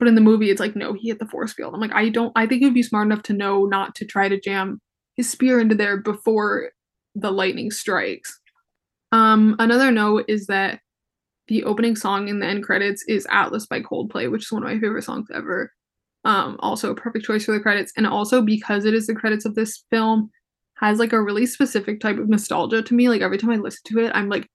But 0.00 0.08
in 0.08 0.16
the 0.16 0.20
movie, 0.20 0.50
it's 0.50 0.60
like 0.60 0.74
no, 0.74 0.94
he 0.94 1.10
hit 1.10 1.20
the 1.20 1.28
force 1.28 1.52
field. 1.52 1.74
I'm 1.74 1.80
like 1.80 1.94
I 1.94 2.08
don't. 2.08 2.32
I 2.34 2.48
think 2.48 2.58
he 2.58 2.66
would 2.66 2.74
be 2.74 2.82
smart 2.82 3.06
enough 3.06 3.22
to 3.24 3.32
know 3.34 3.66
not 3.66 3.94
to 3.96 4.04
try 4.04 4.28
to 4.28 4.40
jam 4.40 4.80
his 5.14 5.30
spear 5.30 5.60
into 5.60 5.76
there 5.76 5.96
before 5.96 6.70
the 7.14 7.30
lightning 7.30 7.70
strikes 7.70 8.40
um, 9.14 9.54
another 9.60 9.92
note 9.92 10.24
is 10.26 10.48
that 10.48 10.80
the 11.46 11.62
opening 11.62 11.94
song 11.94 12.26
in 12.26 12.40
the 12.40 12.46
end 12.46 12.64
credits 12.64 13.04
is 13.06 13.28
Atlas 13.30 13.64
by 13.64 13.80
Coldplay, 13.80 14.28
which 14.28 14.42
is 14.42 14.50
one 14.50 14.64
of 14.64 14.68
my 14.68 14.80
favorite 14.80 15.04
songs 15.04 15.28
ever. 15.32 15.72
Um, 16.24 16.56
also 16.58 16.90
a 16.90 16.96
perfect 16.96 17.24
choice 17.24 17.44
for 17.44 17.52
the 17.52 17.60
credits. 17.60 17.92
And 17.96 18.08
also 18.08 18.42
because 18.42 18.84
it 18.84 18.92
is 18.92 19.06
the 19.06 19.14
credits 19.14 19.44
of 19.44 19.54
this 19.54 19.84
film, 19.88 20.30
has 20.78 20.98
like 20.98 21.12
a 21.12 21.22
really 21.22 21.46
specific 21.46 22.00
type 22.00 22.18
of 22.18 22.28
nostalgia 22.28 22.82
to 22.82 22.94
me. 22.94 23.08
Like 23.08 23.22
every 23.22 23.38
time 23.38 23.50
I 23.50 23.56
listen 23.56 23.82
to 23.84 24.00
it, 24.00 24.10
I'm 24.16 24.28
like 24.28 24.48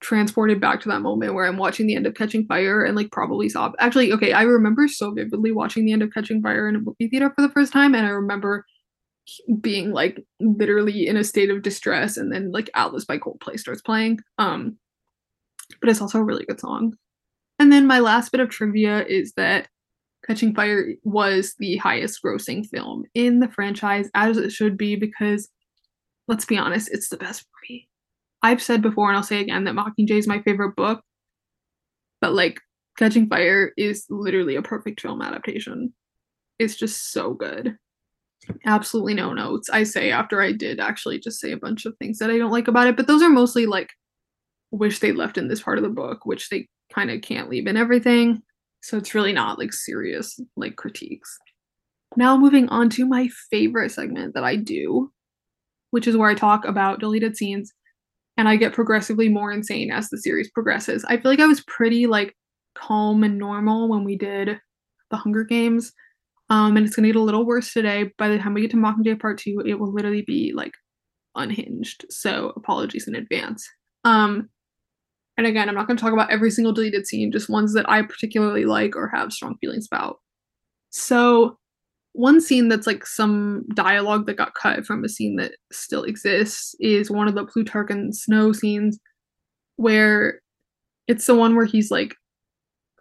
transported 0.00 0.60
back 0.60 0.80
to 0.82 0.88
that 0.90 1.00
moment 1.00 1.34
where 1.34 1.44
I'm 1.44 1.56
watching 1.56 1.88
the 1.88 1.96
end 1.96 2.06
of 2.06 2.14
Catching 2.14 2.46
Fire 2.46 2.84
and 2.84 2.94
like 2.94 3.10
probably 3.10 3.48
sob. 3.48 3.72
Actually, 3.80 4.12
okay, 4.12 4.32
I 4.32 4.42
remember 4.42 4.86
so 4.86 5.10
vividly 5.10 5.50
watching 5.50 5.84
the 5.84 5.92
end 5.92 6.04
of 6.04 6.14
Catching 6.14 6.40
Fire 6.40 6.68
in 6.68 6.76
a 6.76 6.78
movie 6.78 7.08
theater 7.08 7.32
for 7.34 7.42
the 7.42 7.48
first 7.48 7.72
time, 7.72 7.96
and 7.96 8.06
I 8.06 8.10
remember 8.10 8.64
being 9.60 9.92
like 9.92 10.24
literally 10.40 11.06
in 11.06 11.16
a 11.16 11.24
state 11.24 11.50
of 11.50 11.62
distress 11.62 12.16
and 12.16 12.32
then 12.32 12.52
like 12.52 12.70
Atlas 12.74 13.04
by 13.04 13.18
Coldplay 13.18 13.58
starts 13.58 13.82
playing. 13.82 14.20
Um 14.38 14.78
but 15.80 15.90
it's 15.90 16.00
also 16.00 16.18
a 16.18 16.24
really 16.24 16.44
good 16.46 16.60
song. 16.60 16.94
And 17.58 17.72
then 17.72 17.86
my 17.86 17.98
last 17.98 18.32
bit 18.32 18.40
of 18.40 18.48
trivia 18.48 19.04
is 19.04 19.32
that 19.36 19.68
Catching 20.26 20.54
Fire 20.54 20.94
was 21.04 21.54
the 21.58 21.76
highest 21.76 22.20
grossing 22.24 22.66
film 22.66 23.04
in 23.14 23.40
the 23.40 23.48
franchise 23.48 24.10
as 24.14 24.36
it 24.36 24.50
should 24.50 24.76
be 24.76 24.96
because 24.96 25.48
let's 26.26 26.44
be 26.44 26.56
honest, 26.58 26.90
it's 26.92 27.08
the 27.08 27.16
best 27.16 27.46
movie. 27.62 27.88
I've 28.42 28.62
said 28.62 28.82
before 28.82 29.08
and 29.08 29.16
I'll 29.16 29.22
say 29.22 29.40
again 29.40 29.64
that 29.64 29.74
Mockingjay 29.74 30.18
is 30.18 30.26
my 30.26 30.40
favorite 30.42 30.76
book. 30.76 31.02
But 32.20 32.34
like 32.34 32.60
Catching 32.98 33.28
Fire 33.28 33.72
is 33.76 34.06
literally 34.10 34.56
a 34.56 34.62
perfect 34.62 35.00
film 35.00 35.22
adaptation. 35.22 35.92
It's 36.58 36.76
just 36.76 37.12
so 37.12 37.34
good 37.34 37.76
absolutely 38.66 39.14
no 39.14 39.32
notes 39.32 39.68
i 39.70 39.82
say 39.82 40.10
after 40.10 40.40
i 40.40 40.52
did 40.52 40.80
actually 40.80 41.18
just 41.18 41.40
say 41.40 41.52
a 41.52 41.56
bunch 41.56 41.86
of 41.86 41.96
things 41.98 42.18
that 42.18 42.30
i 42.30 42.38
don't 42.38 42.50
like 42.50 42.68
about 42.68 42.86
it 42.86 42.96
but 42.96 43.06
those 43.06 43.22
are 43.22 43.28
mostly 43.28 43.66
like 43.66 43.90
wish 44.70 44.98
they 44.98 45.12
left 45.12 45.38
in 45.38 45.48
this 45.48 45.62
part 45.62 45.78
of 45.78 45.84
the 45.84 45.90
book 45.90 46.24
which 46.24 46.48
they 46.48 46.68
kind 46.92 47.10
of 47.10 47.20
can't 47.20 47.48
leave 47.48 47.66
in 47.66 47.76
everything 47.76 48.42
so 48.80 48.96
it's 48.96 49.14
really 49.14 49.32
not 49.32 49.58
like 49.58 49.72
serious 49.72 50.38
like 50.56 50.76
critiques. 50.76 51.38
Now 52.16 52.36
moving 52.36 52.68
on 52.68 52.90
to 52.90 53.06
my 53.06 53.28
favorite 53.50 53.90
segment 53.90 54.34
that 54.34 54.44
i 54.44 54.56
do 54.56 55.12
which 55.90 56.06
is 56.06 56.16
where 56.16 56.30
i 56.30 56.34
talk 56.34 56.64
about 56.64 57.00
deleted 57.00 57.36
scenes 57.36 57.72
and 58.36 58.48
i 58.48 58.56
get 58.56 58.72
progressively 58.72 59.28
more 59.28 59.52
insane 59.52 59.90
as 59.90 60.08
the 60.08 60.18
series 60.18 60.50
progresses. 60.50 61.04
I 61.04 61.16
feel 61.16 61.30
like 61.30 61.40
i 61.40 61.46
was 61.46 61.62
pretty 61.62 62.06
like 62.06 62.34
calm 62.74 63.24
and 63.24 63.38
normal 63.38 63.88
when 63.88 64.04
we 64.04 64.16
did 64.16 64.60
the 65.10 65.16
hunger 65.16 65.44
games 65.44 65.92
um, 66.50 66.76
and 66.76 66.86
it's 66.86 66.96
gonna 66.96 67.08
get 67.08 67.16
a 67.16 67.22
little 67.22 67.46
worse 67.46 67.72
today. 67.72 68.10
By 68.18 68.28
the 68.28 68.38
time 68.38 68.54
we 68.54 68.62
get 68.62 68.70
to 68.72 68.76
Mockingjay 68.76 69.20
Part 69.20 69.38
Two, 69.38 69.62
it 69.66 69.74
will 69.74 69.92
literally 69.92 70.22
be 70.22 70.52
like 70.54 70.74
unhinged. 71.34 72.06
So 72.10 72.52
apologies 72.56 73.06
in 73.06 73.14
advance. 73.14 73.68
Um, 74.04 74.48
and 75.36 75.46
again, 75.46 75.68
I'm 75.68 75.74
not 75.74 75.86
gonna 75.86 75.98
talk 75.98 76.12
about 76.12 76.30
every 76.30 76.50
single 76.50 76.72
deleted 76.72 77.06
scene, 77.06 77.32
just 77.32 77.50
ones 77.50 77.74
that 77.74 77.88
I 77.88 78.02
particularly 78.02 78.64
like 78.64 78.96
or 78.96 79.08
have 79.08 79.32
strong 79.32 79.56
feelings 79.60 79.86
about. 79.90 80.18
So 80.90 81.58
one 82.12 82.40
scene 82.40 82.68
that's 82.68 82.86
like 82.86 83.06
some 83.06 83.64
dialogue 83.74 84.26
that 84.26 84.36
got 84.36 84.54
cut 84.54 84.84
from 84.84 85.04
a 85.04 85.08
scene 85.08 85.36
that 85.36 85.52
still 85.70 86.02
exists 86.02 86.74
is 86.80 87.10
one 87.10 87.28
of 87.28 87.34
the 87.34 87.44
Plutarch 87.44 87.90
and 87.90 88.16
Snow 88.16 88.52
scenes 88.52 88.98
where 89.76 90.40
it's 91.06 91.26
the 91.26 91.36
one 91.36 91.54
where 91.54 91.64
he's 91.64 91.90
like 91.90 92.14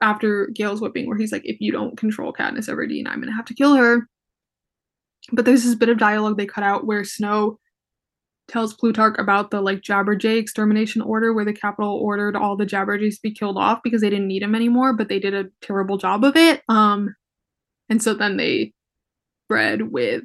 after 0.01 0.47
Gale's 0.53 0.81
whipping, 0.81 1.07
where 1.07 1.17
he's 1.17 1.31
like, 1.31 1.45
if 1.45 1.60
you 1.60 1.71
don't 1.71 1.97
control 1.97 2.33
Katniss 2.33 2.69
Everdeen, 2.69 3.07
I'm 3.07 3.19
gonna 3.19 3.36
have 3.36 3.45
to 3.45 3.53
kill 3.53 3.75
her. 3.75 4.07
But 5.31 5.45
there's 5.45 5.63
this 5.63 5.75
bit 5.75 5.89
of 5.89 5.97
dialogue 5.97 6.38
they 6.38 6.45
cut 6.45 6.63
out 6.63 6.86
where 6.86 7.03
Snow 7.03 7.60
tells 8.47 8.73
Plutarch 8.73 9.17
about 9.19 9.51
the 9.51 9.62
like 9.62 9.81
Jabberjay 9.81 10.38
extermination 10.38 11.01
order, 11.01 11.33
where 11.33 11.45
the 11.45 11.53
Capitol 11.53 11.99
ordered 12.01 12.36
all 12.36 12.55
the 12.55 12.65
Jabberjays 12.65 13.15
to 13.15 13.21
be 13.23 13.33
killed 13.33 13.57
off 13.57 13.79
because 13.83 14.01
they 14.01 14.10
didn't 14.10 14.27
need 14.27 14.43
them 14.43 14.55
anymore, 14.55 14.93
but 14.93 15.10
they 15.10 15.19
did 15.19 15.33
a 15.33 15.45
terrible 15.62 15.97
job 15.97 16.23
of 16.23 16.36
it. 16.36 16.62
Um, 16.69 17.15
and 17.89 18.01
so 18.01 18.13
then 18.13 18.38
they 18.38 18.73
bred 19.49 19.91
with 19.91 20.23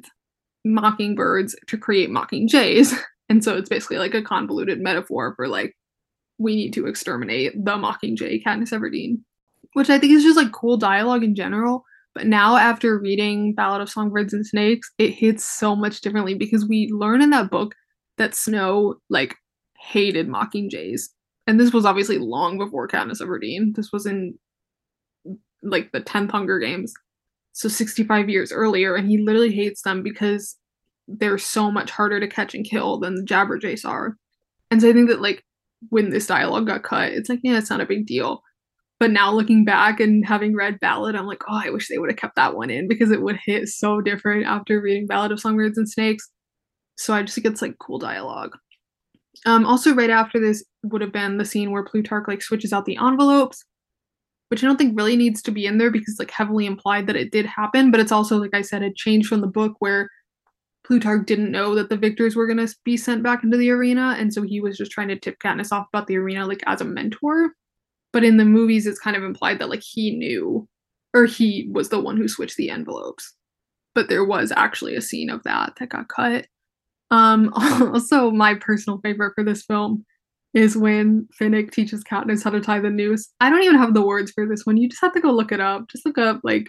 mockingbirds 0.65 1.55
to 1.67 1.77
create 1.77 2.09
mockingjays. 2.09 2.97
And 3.29 3.41
so 3.41 3.55
it's 3.55 3.69
basically 3.69 3.97
like 3.97 4.13
a 4.13 4.21
convoluted 4.21 4.81
metaphor 4.81 5.33
for 5.35 5.47
like 5.47 5.75
we 6.37 6.55
need 6.55 6.73
to 6.73 6.87
exterminate 6.87 7.53
the 7.55 7.71
mockingjay 7.71 8.43
Katniss 8.43 8.73
Everdeen 8.73 9.21
which 9.73 9.89
I 9.89 9.99
think 9.99 10.13
is 10.13 10.23
just 10.23 10.37
like 10.37 10.51
cool 10.51 10.77
dialogue 10.77 11.23
in 11.23 11.35
general. 11.35 11.83
But 12.15 12.27
now, 12.27 12.57
after 12.57 12.99
reading 12.99 13.55
Ballad 13.55 13.81
of 13.81 13.89
Songbirds 13.89 14.33
and 14.33 14.45
Snakes, 14.45 14.91
it 14.99 15.11
hits 15.11 15.43
so 15.43 15.75
much 15.75 16.01
differently 16.01 16.35
because 16.35 16.67
we 16.67 16.87
learn 16.91 17.21
in 17.21 17.31
that 17.31 17.49
book 17.49 17.73
that 18.17 18.35
Snow 18.35 18.95
like 19.09 19.35
hated 19.79 20.27
Mockingjays, 20.27 21.09
and 21.47 21.59
this 21.59 21.73
was 21.73 21.85
obviously 21.85 22.19
long 22.19 22.57
before 22.57 22.87
Katniss 22.87 23.21
Everdeen. 23.21 23.75
This 23.75 23.91
was 23.91 24.05
in 24.05 24.37
like 25.63 25.91
the 25.91 26.01
tenth 26.01 26.31
Hunger 26.31 26.59
Games, 26.59 26.93
so 27.53 27.67
sixty-five 27.67 28.29
years 28.29 28.51
earlier, 28.51 28.95
and 28.95 29.09
he 29.09 29.17
literally 29.17 29.53
hates 29.53 29.81
them 29.81 30.03
because 30.03 30.55
they're 31.07 31.39
so 31.39 31.71
much 31.71 31.89
harder 31.89 32.19
to 32.19 32.27
catch 32.27 32.53
and 32.53 32.63
kill 32.63 32.99
than 32.99 33.15
the 33.15 33.23
Jabberjays 33.23 33.85
are. 33.85 34.17
And 34.69 34.81
so 34.81 34.89
I 34.89 34.93
think 34.93 35.09
that 35.09 35.21
like 35.21 35.43
when 35.89 36.11
this 36.11 36.27
dialogue 36.27 36.67
got 36.67 36.83
cut, 36.83 37.11
it's 37.11 37.27
like 37.27 37.39
yeah, 37.43 37.57
it's 37.57 37.71
not 37.71 37.81
a 37.81 37.87
big 37.87 38.05
deal 38.05 38.43
but 38.99 39.11
now 39.11 39.33
looking 39.33 39.65
back 39.65 39.99
and 39.99 40.25
having 40.25 40.55
read 40.55 40.79
Ballad, 40.79 41.15
I'm 41.15 41.25
like, 41.25 41.43
oh, 41.49 41.61
I 41.61 41.69
wish 41.69 41.89
they 41.89 41.97
would 41.97 42.09
have 42.09 42.19
kept 42.19 42.35
that 42.35 42.55
one 42.55 42.69
in 42.69 42.87
because 42.87 43.11
it 43.11 43.21
would 43.21 43.37
hit 43.43 43.67
so 43.67 44.01
different 44.01 44.45
after 44.45 44.79
reading 44.79 45.07
Ballad 45.07 45.31
of 45.31 45.39
Songbirds 45.39 45.77
and 45.77 45.89
Snakes. 45.89 46.29
So 46.97 47.13
I 47.13 47.23
just 47.23 47.35
think 47.35 47.47
it's 47.47 47.61
like 47.61 47.75
cool 47.79 47.99
dialogue. 47.99 48.55
Um, 49.45 49.65
also, 49.65 49.93
right 49.93 50.09
after 50.09 50.39
this 50.39 50.63
would 50.83 51.01
have 51.01 51.11
been 51.11 51.37
the 51.37 51.45
scene 51.45 51.71
where 51.71 51.83
Plutarch 51.83 52.27
like 52.27 52.41
switches 52.41 52.71
out 52.71 52.85
the 52.85 52.97
envelopes, 52.97 53.65
which 54.49 54.63
I 54.63 54.67
don't 54.67 54.77
think 54.77 54.97
really 54.97 55.15
needs 55.15 55.41
to 55.43 55.51
be 55.51 55.65
in 55.65 55.79
there 55.79 55.91
because 55.91 56.17
like 56.19 56.31
heavily 56.31 56.65
implied 56.65 57.07
that 57.07 57.15
it 57.15 57.31
did 57.31 57.45
happen. 57.45 57.91
But 57.91 57.99
it's 57.99 58.11
also 58.11 58.37
like 58.37 58.53
I 58.53 58.61
said, 58.61 58.83
a 58.83 58.93
change 58.93 59.27
from 59.27 59.41
the 59.41 59.47
book 59.47 59.73
where 59.79 60.09
Plutarch 60.85 61.25
didn't 61.25 61.51
know 61.51 61.75
that 61.75 61.89
the 61.89 61.97
victors 61.97 62.35
were 62.35 62.47
gonna 62.47 62.67
be 62.85 62.95
sent 62.95 63.23
back 63.23 63.43
into 63.43 63.57
the 63.57 63.71
arena, 63.71 64.15
and 64.19 64.33
so 64.33 64.43
he 64.43 64.61
was 64.61 64.77
just 64.77 64.91
trying 64.91 65.07
to 65.09 65.19
tip 65.19 65.39
Katniss 65.39 65.71
off 65.71 65.87
about 65.91 66.07
the 66.07 66.17
arena 66.17 66.45
like 66.45 66.63
as 66.67 66.81
a 66.81 66.85
mentor 66.85 67.51
but 68.13 68.23
in 68.23 68.37
the 68.37 68.45
movies 68.45 68.87
it's 68.87 68.99
kind 68.99 69.17
of 69.17 69.23
implied 69.23 69.59
that 69.59 69.69
like 69.69 69.83
he 69.83 70.11
knew 70.15 70.67
or 71.13 71.25
he 71.25 71.67
was 71.71 71.89
the 71.89 71.99
one 71.99 72.17
who 72.17 72.27
switched 72.27 72.57
the 72.57 72.69
envelopes 72.69 73.33
but 73.95 74.09
there 74.09 74.25
was 74.25 74.51
actually 74.55 74.95
a 74.95 75.01
scene 75.01 75.29
of 75.29 75.43
that 75.43 75.73
that 75.79 75.89
got 75.89 76.07
cut 76.09 76.47
Um, 77.11 77.51
also, 77.55 78.31
my 78.31 78.55
personal 78.55 78.99
favorite 79.03 79.33
for 79.35 79.43
this 79.43 79.63
film 79.63 80.05
is 80.53 80.77
when 80.77 81.27
Finnick 81.39 81.71
teaches 81.71 82.03
Katniss 82.03 82.43
how 82.43 82.51
to 82.51 82.61
tie 82.61 82.79
the 82.79 82.89
noose. 82.89 83.29
I 83.41 83.49
don't 83.49 83.63
even 83.63 83.77
have 83.77 83.93
the 83.93 84.05
words 84.05 84.31
for 84.31 84.47
this 84.47 84.65
one. 84.65 84.77
You 84.77 84.89
just 84.89 85.01
have 85.01 85.13
to 85.13 85.21
go 85.21 85.31
look 85.31 85.51
it 85.51 85.59
up. 85.59 85.89
Just 85.89 86.05
look 86.05 86.17
up 86.17 86.41
like 86.43 86.67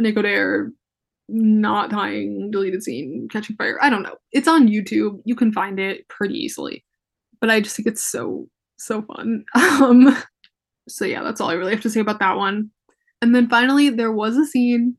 Finnick 0.00 0.16
Odair 0.16 0.70
knot 1.28 1.90
tying 1.90 2.50
deleted 2.52 2.82
scene 2.82 3.28
catching 3.30 3.56
fire. 3.56 3.78
I 3.82 3.90
don't 3.90 4.02
know. 4.02 4.16
It's 4.32 4.48
on 4.48 4.68
YouTube. 4.68 5.20
You 5.24 5.34
can 5.36 5.52
find 5.52 5.80
it 5.80 6.08
pretty 6.08 6.34
easily. 6.36 6.84
But 7.40 7.50
I 7.50 7.60
just 7.60 7.76
think 7.76 7.88
it's 7.88 8.02
so 8.02 8.48
so 8.78 9.02
fun. 9.02 9.44
Um 9.56 10.16
so 10.88 11.04
yeah, 11.04 11.22
that's 11.22 11.40
all 11.40 11.50
I 11.50 11.54
really 11.54 11.72
have 11.72 11.82
to 11.82 11.90
say 11.90 12.00
about 12.00 12.20
that 12.20 12.36
one. 12.36 12.70
And 13.22 13.34
then 13.34 13.48
finally 13.48 13.90
there 13.90 14.12
was 14.12 14.36
a 14.36 14.46
scene 14.46 14.96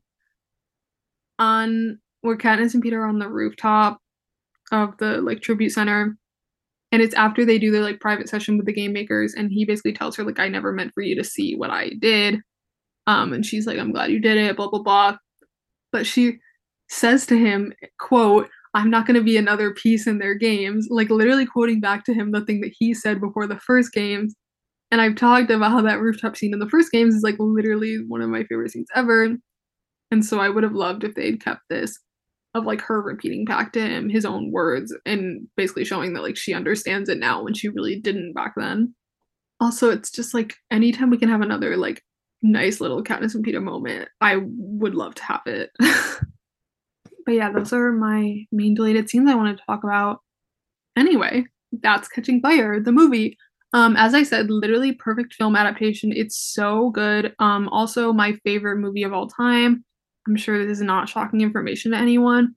on 1.38 1.98
where 2.22 2.36
Katniss 2.36 2.74
and 2.74 2.82
Peeta 2.82 2.94
are 2.94 3.06
on 3.06 3.18
the 3.18 3.28
rooftop 3.28 4.00
of 4.72 4.96
the 4.98 5.20
like 5.20 5.40
tribute 5.40 5.70
center. 5.70 6.16
And 6.90 7.02
it's 7.02 7.14
after 7.14 7.44
they 7.44 7.58
do 7.58 7.70
their 7.70 7.82
like 7.82 8.00
private 8.00 8.28
session 8.28 8.56
with 8.56 8.66
the 8.66 8.72
game 8.72 8.92
makers 8.92 9.34
and 9.34 9.50
he 9.50 9.64
basically 9.64 9.92
tells 9.92 10.16
her 10.16 10.24
like 10.24 10.38
i 10.38 10.48
never 10.48 10.72
meant 10.72 10.92
for 10.94 11.02
you 11.02 11.14
to 11.16 11.24
see 11.24 11.54
what 11.54 11.70
i 11.70 11.90
did. 12.00 12.40
Um 13.06 13.32
and 13.32 13.44
she's 13.44 13.66
like 13.66 13.78
i'm 13.78 13.92
glad 13.92 14.10
you 14.10 14.20
did 14.20 14.36
it 14.36 14.56
blah 14.56 14.68
blah 14.68 14.82
blah. 14.82 15.16
But 15.92 16.06
she 16.06 16.38
says 16.88 17.26
to 17.26 17.38
him 17.38 17.72
quote 17.98 18.48
i'm 18.74 18.90
not 18.90 19.06
going 19.06 19.14
to 19.14 19.22
be 19.22 19.36
another 19.36 19.72
piece 19.74 20.06
in 20.06 20.18
their 20.18 20.34
games 20.34 20.86
like 20.90 21.10
literally 21.10 21.44
quoting 21.44 21.80
back 21.80 22.04
to 22.04 22.14
him 22.14 22.32
the 22.32 22.44
thing 22.44 22.60
that 22.62 22.72
he 22.78 22.94
said 22.94 23.20
before 23.20 23.46
the 23.46 23.60
first 23.60 23.92
games 23.92 24.34
and 24.90 25.00
i've 25.00 25.16
talked 25.16 25.50
about 25.50 25.70
how 25.70 25.82
that 25.82 26.00
rooftop 26.00 26.36
scene 26.36 26.52
in 26.52 26.58
the 26.58 26.68
first 26.68 26.92
games 26.92 27.14
is 27.14 27.22
like 27.22 27.36
literally 27.38 27.96
one 28.06 28.20
of 28.20 28.30
my 28.30 28.44
favorite 28.44 28.70
scenes 28.70 28.88
ever 28.94 29.36
and 30.10 30.24
so 30.24 30.40
i 30.40 30.48
would 30.48 30.62
have 30.62 30.74
loved 30.74 31.04
if 31.04 31.14
they'd 31.14 31.42
kept 31.42 31.62
this 31.68 31.98
of 32.54 32.64
like 32.64 32.80
her 32.80 33.00
repeating 33.00 33.44
back 33.44 33.72
to 33.72 33.80
him 33.80 34.08
his 34.08 34.24
own 34.24 34.50
words 34.50 34.94
and 35.06 35.46
basically 35.56 35.84
showing 35.84 36.12
that 36.12 36.22
like 36.22 36.36
she 36.36 36.54
understands 36.54 37.08
it 37.08 37.18
now 37.18 37.42
when 37.42 37.54
she 37.54 37.68
really 37.68 37.98
didn't 37.98 38.32
back 38.32 38.54
then. 38.56 38.94
Also, 39.60 39.90
it's 39.90 40.10
just 40.10 40.34
like 40.34 40.54
anytime 40.70 41.10
we 41.10 41.18
can 41.18 41.28
have 41.28 41.40
another 41.40 41.76
like 41.76 42.02
nice 42.42 42.80
little 42.80 43.02
Katniss 43.02 43.34
and 43.34 43.44
Peeta 43.44 43.62
moment, 43.62 44.08
I 44.20 44.40
would 44.44 44.94
love 44.94 45.14
to 45.16 45.24
have 45.24 45.42
it. 45.46 45.70
but 45.80 47.32
yeah, 47.32 47.50
those 47.50 47.72
are 47.72 47.92
my 47.92 48.44
main 48.52 48.74
deleted 48.74 49.10
scenes 49.10 49.28
I 49.28 49.34
wanted 49.34 49.58
to 49.58 49.64
talk 49.66 49.82
about. 49.82 50.20
Anyway, 50.96 51.44
that's 51.72 52.08
Catching 52.08 52.40
Fire, 52.40 52.80
the 52.80 52.92
movie. 52.92 53.36
Um, 53.72 53.96
as 53.96 54.14
I 54.14 54.22
said, 54.22 54.50
literally 54.50 54.92
perfect 54.92 55.34
film 55.34 55.54
adaptation. 55.54 56.12
It's 56.12 56.36
so 56.36 56.90
good. 56.90 57.34
Um, 57.38 57.68
also 57.68 58.12
my 58.12 58.32
favorite 58.44 58.78
movie 58.78 59.02
of 59.02 59.12
all 59.12 59.28
time. 59.28 59.84
I'm 60.26 60.36
sure 60.36 60.64
this 60.64 60.78
is 60.78 60.84
not 60.84 61.08
shocking 61.08 61.40
information 61.40 61.92
to 61.92 61.98
anyone. 61.98 62.54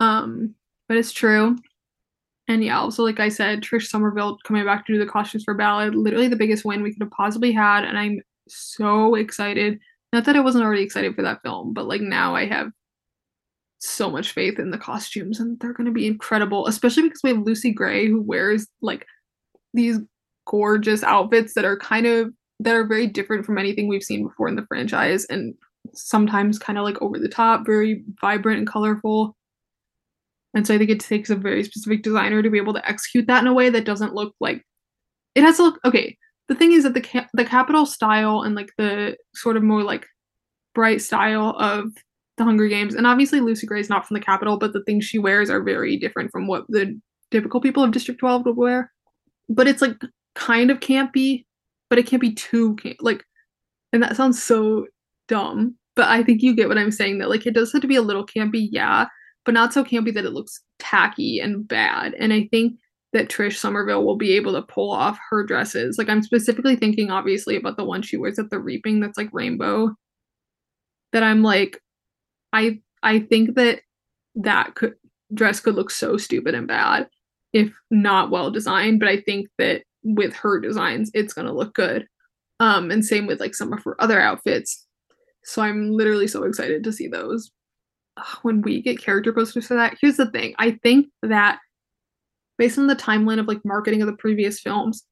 Um, 0.00 0.54
but 0.88 0.96
it's 0.96 1.12
true. 1.12 1.56
And 2.48 2.62
yeah, 2.62 2.78
also 2.78 3.02
like 3.02 3.18
I 3.18 3.28
said, 3.28 3.62
Trish 3.62 3.88
Summerville 3.88 4.38
coming 4.44 4.64
back 4.64 4.86
to 4.86 4.92
do 4.92 4.98
the 4.98 5.10
costumes 5.10 5.44
for 5.44 5.54
Ballad, 5.54 5.94
literally 5.94 6.28
the 6.28 6.36
biggest 6.36 6.64
win 6.64 6.82
we 6.82 6.92
could 6.92 7.02
have 7.02 7.10
possibly 7.10 7.50
had, 7.50 7.84
and 7.84 7.98
I'm 7.98 8.20
so 8.48 9.16
excited. 9.16 9.80
Not 10.12 10.24
that 10.26 10.36
I 10.36 10.40
wasn't 10.40 10.64
already 10.64 10.82
excited 10.82 11.14
for 11.16 11.22
that 11.22 11.42
film, 11.42 11.72
but 11.72 11.88
like 11.88 12.00
now 12.00 12.36
I 12.36 12.46
have 12.46 12.70
so 13.78 14.10
much 14.10 14.32
faith 14.32 14.58
in 14.58 14.70
the 14.70 14.78
costumes 14.78 15.40
and 15.40 15.58
they're 15.58 15.72
going 15.72 15.86
to 15.86 15.92
be 15.92 16.06
incredible, 16.06 16.66
especially 16.66 17.02
because 17.02 17.20
we 17.24 17.30
have 17.30 17.40
Lucy 17.40 17.72
Gray 17.72 18.08
who 18.08 18.22
wears 18.22 18.66
like 18.80 19.06
these 19.74 19.98
gorgeous 20.46 21.02
outfits 21.02 21.54
that 21.54 21.64
are 21.64 21.78
kind 21.78 22.06
of 22.06 22.32
that 22.60 22.74
are 22.74 22.86
very 22.86 23.06
different 23.06 23.44
from 23.44 23.58
anything 23.58 23.88
we've 23.88 24.02
seen 24.02 24.26
before 24.26 24.48
in 24.48 24.56
the 24.56 24.66
franchise 24.66 25.26
and 25.26 25.54
sometimes 25.92 26.58
kind 26.58 26.78
of 26.78 26.84
like 26.84 27.00
over 27.02 27.18
the 27.18 27.28
top, 27.28 27.66
very 27.66 28.02
vibrant 28.20 28.58
and 28.58 28.66
colorful. 28.66 29.36
And 30.54 30.66
so 30.66 30.74
I 30.74 30.78
think 30.78 30.88
it 30.88 31.00
takes 31.00 31.28
a 31.28 31.36
very 31.36 31.62
specific 31.64 32.02
designer 32.02 32.42
to 32.42 32.50
be 32.50 32.58
able 32.58 32.72
to 32.74 32.88
execute 32.88 33.26
that 33.26 33.42
in 33.42 33.46
a 33.46 33.52
way 33.52 33.68
that 33.68 33.84
doesn't 33.84 34.14
look 34.14 34.34
like 34.40 34.64
it 35.36 35.42
has 35.42 35.58
to 35.58 35.64
look 35.64 35.78
okay. 35.84 36.16
The 36.48 36.54
thing 36.54 36.72
is 36.72 36.84
that 36.84 36.94
the 36.94 37.02
ca- 37.02 37.28
the 37.34 37.44
Capitol 37.44 37.86
style 37.86 38.42
and 38.42 38.54
like 38.54 38.70
the 38.78 39.16
sort 39.34 39.56
of 39.56 39.62
more 39.62 39.82
like 39.82 40.06
bright 40.74 41.02
style 41.02 41.54
of 41.58 41.92
the 42.38 42.44
Hunger 42.44 42.68
Games, 42.68 42.94
and 42.94 43.06
obviously 43.06 43.40
Lucy 43.40 43.66
Gray 43.66 43.80
is 43.80 43.90
not 43.90 44.06
from 44.06 44.14
the 44.14 44.24
Capitol, 44.24 44.58
but 44.58 44.72
the 44.72 44.82
things 44.84 45.04
she 45.04 45.18
wears 45.18 45.50
are 45.50 45.62
very 45.62 45.96
different 45.98 46.30
from 46.30 46.46
what 46.46 46.64
the 46.68 46.98
typical 47.30 47.60
people 47.60 47.82
of 47.82 47.92
District 47.92 48.18
12 48.18 48.46
would 48.46 48.56
wear. 48.56 48.92
But 49.48 49.68
it's 49.68 49.82
like 49.82 49.96
kind 50.36 50.70
of 50.70 50.80
campy, 50.80 51.44
but 51.90 51.98
it 51.98 52.06
can't 52.06 52.22
be 52.22 52.34
too 52.34 52.76
camp- 52.76 52.98
like, 53.00 53.24
and 53.92 54.02
that 54.02 54.16
sounds 54.16 54.42
so 54.42 54.86
dumb, 55.28 55.76
but 55.96 56.06
I 56.06 56.22
think 56.22 56.42
you 56.42 56.54
get 56.54 56.68
what 56.68 56.78
I'm 56.78 56.92
saying 56.92 57.18
that 57.18 57.30
like 57.30 57.46
it 57.46 57.54
does 57.54 57.72
have 57.72 57.82
to 57.82 57.88
be 57.88 57.96
a 57.96 58.02
little 58.02 58.26
campy, 58.26 58.68
yeah, 58.70 59.06
but 59.44 59.54
not 59.54 59.72
so 59.72 59.82
campy 59.84 60.12
that 60.14 60.24
it 60.24 60.32
looks 60.32 60.60
tacky 60.78 61.40
and 61.40 61.66
bad. 61.66 62.14
And 62.18 62.32
I 62.32 62.48
think 62.50 62.78
that 63.12 63.28
Trish 63.28 63.56
Summerville 63.56 64.04
will 64.04 64.16
be 64.16 64.32
able 64.32 64.52
to 64.52 64.62
pull 64.62 64.90
off 64.92 65.18
her 65.30 65.42
dresses. 65.44 65.96
Like 65.98 66.08
I'm 66.08 66.22
specifically 66.22 66.76
thinking 66.76 67.10
obviously 67.10 67.56
about 67.56 67.76
the 67.76 67.84
one 67.84 68.02
she 68.02 68.16
wears 68.16 68.38
at 68.38 68.50
the 68.50 68.58
reaping 68.58 69.00
that's 69.00 69.16
like 69.16 69.30
rainbow. 69.32 69.94
That 71.12 71.22
I'm 71.22 71.42
like 71.42 71.80
I 72.52 72.80
I 73.02 73.20
think 73.20 73.54
that 73.54 73.80
that 74.34 74.74
could 74.74 74.94
dress 75.32 75.60
could 75.60 75.74
look 75.74 75.90
so 75.90 76.16
stupid 76.16 76.54
and 76.54 76.68
bad 76.68 77.08
if 77.52 77.72
not 77.90 78.30
well 78.30 78.50
designed, 78.50 79.00
but 79.00 79.08
I 79.08 79.20
think 79.20 79.48
that 79.56 79.82
with 80.14 80.34
her 80.34 80.60
designs 80.60 81.10
it's 81.14 81.34
to 81.34 81.52
look 81.52 81.74
good. 81.74 82.06
Um 82.60 82.90
and 82.90 83.04
same 83.04 83.26
with 83.26 83.40
like 83.40 83.54
some 83.54 83.72
of 83.72 83.82
her 83.84 84.00
other 84.00 84.20
outfits 84.20 84.86
so 85.46 85.62
I'm 85.62 85.92
literally 85.92 86.26
so 86.26 86.42
excited 86.42 86.82
to 86.84 86.92
see 86.92 87.06
those. 87.06 87.50
When 88.42 88.62
we 88.62 88.82
get 88.82 89.00
character 89.00 89.32
posters 89.32 89.68
for 89.68 89.74
that, 89.74 89.96
here's 90.00 90.16
the 90.16 90.30
thing. 90.30 90.54
I 90.58 90.72
think 90.82 91.06
that 91.22 91.60
based 92.58 92.78
on 92.78 92.88
the 92.88 92.96
timeline 92.96 93.38
of 93.38 93.46
like 93.46 93.64
marketing 93.64 94.02
of 94.02 94.08
the 94.08 94.16
previous 94.16 94.58
films, 94.58 95.04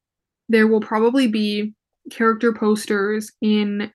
there 0.49 0.67
will 0.67 0.81
probably 0.81 1.27
be 1.27 1.73
character 2.11 2.51
posters 2.51 3.31
in 3.41 3.91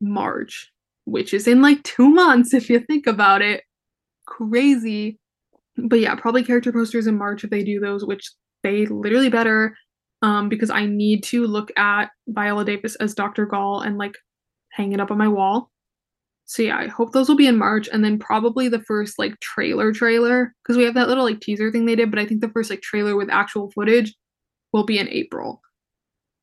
March, 0.00 0.70
which 1.04 1.34
is 1.34 1.48
in 1.48 1.60
like 1.62 1.82
two 1.82 2.08
months 2.08 2.54
if 2.54 2.70
you 2.70 2.78
think 2.78 3.08
about 3.08 3.42
it. 3.42 3.64
Crazy. 4.26 5.18
But 5.76 5.98
yeah, 5.98 6.14
probably 6.14 6.44
character 6.44 6.72
posters 6.72 7.08
in 7.08 7.18
March 7.18 7.42
if 7.42 7.50
they 7.50 7.64
do 7.64 7.80
those, 7.80 8.04
which 8.04 8.30
they 8.62 8.86
literally 8.86 9.30
better. 9.30 9.76
Um, 10.22 10.48
because 10.48 10.70
I 10.70 10.86
need 10.86 11.24
to 11.24 11.46
look 11.46 11.72
at 11.76 12.10
Viola 12.28 12.64
Davis 12.64 12.94
as 12.96 13.14
Dr. 13.14 13.44
Gall 13.44 13.80
and 13.80 13.98
like 13.98 14.14
hang 14.70 14.92
it 14.92 15.00
up 15.00 15.10
on 15.10 15.18
my 15.18 15.28
wall. 15.28 15.70
So 16.44 16.62
yeah, 16.62 16.76
I 16.76 16.86
hope 16.86 17.12
those 17.12 17.28
will 17.28 17.36
be 17.36 17.46
in 17.46 17.56
March 17.56 17.88
and 17.92 18.04
then 18.04 18.18
probably 18.18 18.68
the 18.68 18.82
first 18.82 19.18
like 19.18 19.38
trailer 19.40 19.92
trailer 19.92 20.54
because 20.62 20.76
we 20.76 20.84
have 20.84 20.94
that 20.94 21.08
little 21.08 21.24
like 21.24 21.40
teaser 21.40 21.70
thing 21.70 21.86
they 21.86 21.96
did, 21.96 22.10
but 22.10 22.18
I 22.18 22.26
think 22.26 22.40
the 22.40 22.50
first 22.50 22.70
like 22.70 22.82
trailer 22.82 23.16
with 23.16 23.30
actual 23.30 23.70
footage 23.70 24.14
will 24.72 24.84
be 24.84 24.98
in 24.98 25.08
April. 25.08 25.60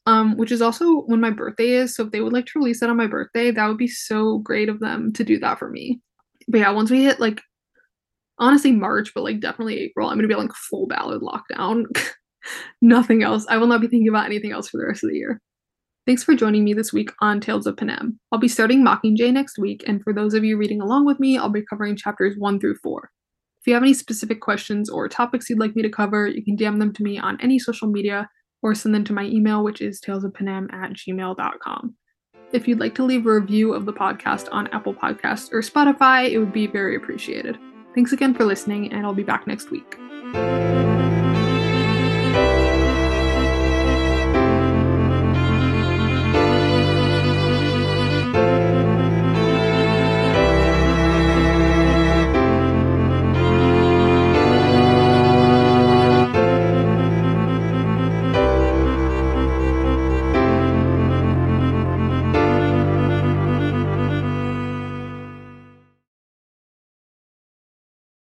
Um, 0.05 0.37
which 0.37 0.51
is 0.51 0.61
also 0.61 1.01
when 1.01 1.21
my 1.21 1.29
birthday 1.29 1.69
is. 1.69 1.95
So 1.95 2.05
if 2.05 2.11
they 2.11 2.21
would 2.21 2.33
like 2.33 2.47
to 2.47 2.59
release 2.59 2.79
that 2.79 2.89
on 2.89 2.97
my 2.97 3.05
birthday, 3.05 3.51
that 3.51 3.67
would 3.67 3.77
be 3.77 3.87
so 3.87 4.39
great 4.39 4.67
of 4.67 4.79
them 4.79 5.13
to 5.13 5.23
do 5.23 5.37
that 5.39 5.59
for 5.59 5.69
me. 5.69 6.01
But 6.47 6.59
yeah, 6.59 6.71
once 6.71 6.89
we 6.89 7.03
hit 7.03 7.19
like 7.19 7.41
honestly 8.39 8.71
March, 8.71 9.13
but 9.13 9.23
like 9.23 9.39
definitely 9.39 9.77
April, 9.79 10.09
I'm 10.09 10.17
gonna 10.17 10.27
be 10.27 10.35
like 10.35 10.53
full 10.53 10.87
ballad 10.87 11.21
lockdown. 11.21 11.85
Nothing 12.81 13.23
else. 13.23 13.45
I 13.49 13.57
will 13.57 13.67
not 13.67 13.81
be 13.81 13.87
thinking 13.87 14.09
about 14.09 14.25
anything 14.25 14.51
else 14.51 14.69
for 14.69 14.77
the 14.77 14.85
rest 14.87 15.03
of 15.03 15.09
the 15.09 15.17
year. 15.17 15.41
Thanks 16.05 16.23
for 16.23 16.33
joining 16.33 16.63
me 16.63 16.73
this 16.73 16.91
week 16.91 17.11
on 17.21 17.39
Tales 17.39 17.67
of 17.67 17.77
Panem. 17.77 18.19
I'll 18.31 18.39
be 18.39 18.47
starting 18.47 18.83
Mockingjay 18.83 19.31
next 19.31 19.59
week, 19.59 19.83
and 19.85 20.01
for 20.03 20.13
those 20.13 20.33
of 20.33 20.43
you 20.43 20.57
reading 20.57 20.81
along 20.81 21.05
with 21.05 21.19
me, 21.19 21.37
I'll 21.37 21.49
be 21.49 21.65
covering 21.69 21.95
chapters 21.95 22.35
1 22.37 22.59
through 22.59 22.77
4. 22.81 23.11
If 23.61 23.67
you 23.67 23.73
have 23.73 23.83
any 23.83 23.93
specific 23.93 24.41
questions 24.41 24.89
or 24.89 25.07
topics 25.07 25.49
you'd 25.49 25.59
like 25.59 25.75
me 25.75 25.81
to 25.81 25.89
cover, 25.89 26.27
you 26.27 26.43
can 26.43 26.57
DM 26.57 26.79
them 26.79 26.93
to 26.93 27.03
me 27.03 27.19
on 27.19 27.39
any 27.41 27.59
social 27.59 27.89
media 27.89 28.29
or 28.61 28.73
send 28.73 28.95
them 28.95 29.03
to 29.03 29.13
my 29.13 29.25
email, 29.25 29.63
which 29.63 29.81
is 29.81 30.01
talesofpanem 30.01 30.73
at 30.73 30.93
gmail.com. 30.93 31.95
If 32.51 32.67
you'd 32.67 32.79
like 32.79 32.95
to 32.95 33.03
leave 33.03 33.27
a 33.27 33.33
review 33.33 33.73
of 33.73 33.85
the 33.85 33.93
podcast 33.93 34.47
on 34.51 34.67
Apple 34.67 34.93
Podcasts 34.93 35.51
or 35.51 35.61
Spotify, 35.61 36.31
it 36.31 36.39
would 36.39 36.53
be 36.53 36.67
very 36.67 36.95
appreciated. 36.95 37.57
Thanks 37.93 38.13
again 38.13 38.33
for 38.33 38.45
listening, 38.45 38.91
and 38.91 39.05
I'll 39.05 39.13
be 39.13 39.23
back 39.23 39.45
next 39.45 39.69
week. 39.69 39.97